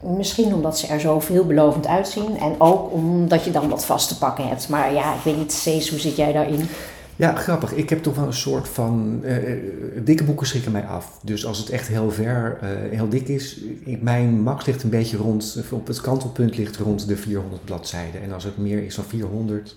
Misschien 0.03 0.53
omdat 0.53 0.79
ze 0.79 0.87
er 0.87 0.99
zo 0.99 1.19
veelbelovend 1.19 1.87
uitzien 1.87 2.37
en 2.39 2.55
ook 2.57 2.91
omdat 2.91 3.43
je 3.43 3.51
dan 3.51 3.69
wat 3.69 3.85
vast 3.85 4.07
te 4.07 4.17
pakken 4.17 4.47
hebt. 4.47 4.69
Maar 4.69 4.93
ja, 4.93 5.13
ik 5.15 5.21
weet 5.23 5.37
niet, 5.37 5.53
Cees, 5.53 5.89
hoe 5.89 5.99
zit 5.99 6.15
jij 6.15 6.33
daarin? 6.33 6.67
Ja, 7.15 7.35
grappig. 7.35 7.73
Ik 7.73 7.89
heb 7.89 8.03
toch 8.03 8.15
wel 8.15 8.25
een 8.25 8.33
soort 8.33 8.67
van... 8.67 9.19
eh, 9.23 9.51
eh, 9.51 9.59
dikke 10.03 10.23
boeken 10.23 10.47
schrikken 10.47 10.71
mij 10.71 10.85
af. 10.85 11.19
Dus 11.23 11.45
als 11.45 11.57
het 11.57 11.69
echt 11.69 11.87
heel 11.87 12.11
ver, 12.11 12.57
eh, 12.61 12.69
heel 12.97 13.09
dik 13.09 13.27
is... 13.27 13.59
Ik, 13.85 14.01
mijn 14.01 14.41
max 14.41 14.65
ligt 14.65 14.83
een 14.83 14.89
beetje 14.89 15.17
rond... 15.17 15.63
Op 15.71 15.87
het 15.87 16.01
kantelpunt 16.01 16.57
ligt 16.57 16.77
rond 16.77 17.07
de 17.07 17.17
400 17.17 17.65
bladzijden. 17.65 18.21
En 18.21 18.33
als 18.33 18.43
het 18.43 18.57
meer 18.57 18.83
is 18.83 18.95
dan 18.95 19.05
400... 19.05 19.75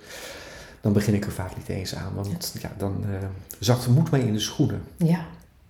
Dan 0.80 0.94
begin 0.94 1.14
ik 1.14 1.24
er 1.24 1.32
vaak 1.32 1.56
niet 1.56 1.68
eens 1.68 1.94
aan. 1.94 2.12
Want 2.14 2.52
ja, 2.60 2.72
dan 2.78 3.04
zakt 3.58 3.84
de 3.84 3.90
moed 3.90 4.10
mij 4.10 4.20
in 4.20 4.32
de 4.32 4.38
schoenen. 4.38 4.82
Ja, 4.96 5.26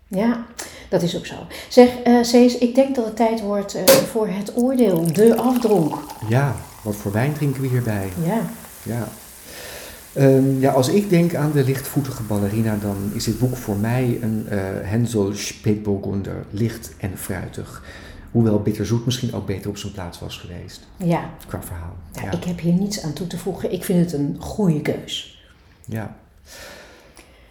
ja, 0.09 0.47
dat 0.89 1.03
is 1.03 1.17
ook 1.17 1.27
zo. 1.27 1.35
Zeg, 1.69 1.89
eh 2.05 2.23
Cees, 2.23 2.59
ik 2.59 2.75
denk 2.75 2.95
dat 2.95 3.05
het 3.05 3.17
tijd 3.17 3.41
wordt 3.41 3.75
eh, 3.75 3.85
voor 3.85 4.29
het 4.29 4.57
oordeel, 4.57 5.13
de 5.13 5.37
afdronk. 5.37 5.95
Ja, 6.29 6.57
wat 6.83 6.97
voor 6.97 7.13
wijn 7.13 7.33
drinken 7.33 7.63
we 7.63 7.69
hierbij? 7.69 8.09
Ja, 8.25 8.41
Ja. 8.83 9.09
Ehm, 10.13 10.61
ja, 10.61 10.73
als 10.73 10.89
ik 10.89 11.11
denk 11.11 11.35
aan 11.35 11.53
de 11.53 11.65
lichtvoetige 11.65 12.23
ballerina, 12.23 12.77
dan 12.77 13.11
is 13.15 13.25
dit 13.25 13.39
boek 13.39 13.57
voor 13.57 13.77
mij 13.77 14.19
een 14.23 14.47
eh 14.49 14.59
Hensel 14.83 15.33
Spätburgunder, 15.35 16.45
licht 16.51 16.95
en 16.99 17.19
fruitig. 17.19 17.83
Hoewel 18.31 18.61
bitterzoet 18.63 19.05
misschien 19.05 19.35
ook 19.35 19.47
beter 19.47 19.71
op 19.71 19.77
zijn 19.77 19.93
plaats 19.93 20.19
was 20.21 20.37
geweest, 20.37 20.87
ja. 20.97 21.31
qua 21.47 21.63
verhaal. 21.63 21.97
ja, 22.13 22.23
Ja, 22.23 22.33
ik 22.33 22.45
heb 22.45 22.61
hier 22.61 22.73
niets 22.73 23.03
aan 23.03 23.13
toe 23.13 23.27
te 23.27 23.39
voegen. 23.39 23.73
Ik 23.73 23.85
vind 23.85 23.99
het 24.01 24.21
een 24.21 24.37
goede 24.39 24.81
keus. 24.81 25.45
ja. 25.85 26.17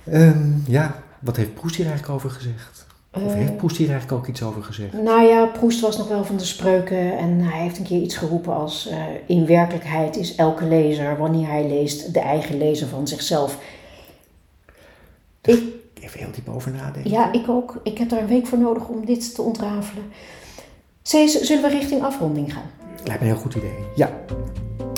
Ehm, 0.03 0.51
ja, 0.67 1.03
wat 1.25 1.35
heeft 1.35 1.53
Proest 1.53 1.75
hier 1.75 1.85
eigenlijk 1.85 2.15
over 2.15 2.29
gezegd? 2.29 2.85
Of 3.13 3.21
Eh, 3.21 3.33
heeft 3.33 3.57
Proest 3.57 3.77
hier 3.77 3.89
eigenlijk 3.89 4.21
ook 4.21 4.27
iets 4.27 4.43
over 4.43 4.63
gezegd? 4.63 4.93
Nou 4.93 5.21
ja, 5.27 5.45
Proest 5.45 5.79
was 5.81 5.97
nog 5.97 6.07
wel 6.07 6.23
van 6.25 6.37
de 6.37 6.45
spreuken 6.45 7.17
en 7.17 7.39
hij 7.39 7.61
heeft 7.61 7.77
een 7.77 7.83
keer 7.83 8.01
iets 8.01 8.15
geroepen 8.17 8.53
als 8.53 8.87
eh, 8.87 9.03
in 9.25 9.45
werkelijkheid 9.45 10.17
is 10.17 10.35
elke 10.35 10.65
lezer, 10.65 11.17
wanneer 11.17 11.47
hij 11.47 11.67
leest, 11.67 12.13
de 12.13 12.19
eigen 12.19 12.57
lezer 12.57 12.87
van 12.87 13.07
zichzelf. 13.07 13.57
Ik, 15.41 15.63
Even 16.01 16.19
heel 16.19 16.31
diep 16.31 16.49
over 16.49 16.71
nadenken. 16.71 17.11
ja, 17.11 17.31
ik 17.31 17.49
ook. 17.49 17.79
Ik 17.83 17.97
heb 17.97 18.09
daar 18.09 18.21
een 18.21 18.27
week 18.27 18.47
voor 18.47 18.57
nodig 18.57 18.87
om 18.87 19.05
dit 19.05 19.35
te 19.35 19.41
ontrafelen. 19.41 20.03
Cees, 21.01 21.41
zullen 21.41 21.63
we 21.63 21.69
richting 21.69 22.03
afronding 22.03 22.53
gaan? 22.53 22.69
Lijkt 23.03 23.21
me 23.21 23.27
een 23.27 23.33
heel 23.33 23.41
goed 23.43 23.55
idee. 23.55 23.73
Ja, 23.95 24.11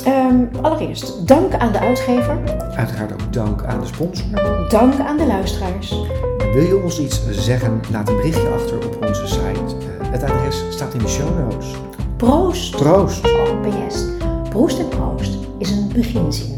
Ehm, 0.07 0.45
allereerst, 0.61 1.27
dank 1.27 1.53
aan 1.53 1.71
de 1.71 1.79
uitgever. 1.79 2.37
uiteraard 2.75 3.13
ook 3.13 3.33
dank 3.33 3.63
aan 3.63 3.79
de 3.79 3.85
sponsor. 3.85 4.25
Dank 4.69 4.99
aan 4.99 5.17
de 5.17 5.25
luisteraars. 5.25 5.89
Wil 6.53 6.63
je 6.63 6.81
ons 6.83 6.99
iets 6.99 7.21
zeggen? 7.31 7.81
Laat 7.91 8.09
een 8.09 8.15
berichtje 8.15 8.49
achter 8.49 8.85
op 8.85 9.05
onze 9.07 9.27
site. 9.27 9.41
Eh, 9.41 10.11
het 10.11 10.23
adres 10.23 10.63
staat 10.69 10.93
in 10.93 10.99
de 10.99 11.07
show 11.07 11.39
notes. 11.39 11.67
Proost. 12.17 12.77
Troost! 12.77 13.25
Oh, 13.25 13.61
PS. 13.61 14.03
Proost 14.49 14.79
en 14.79 14.87
Proost 14.87 15.37
is 15.57 15.71
een 15.71 15.87
beginzinproductie. 15.93 16.56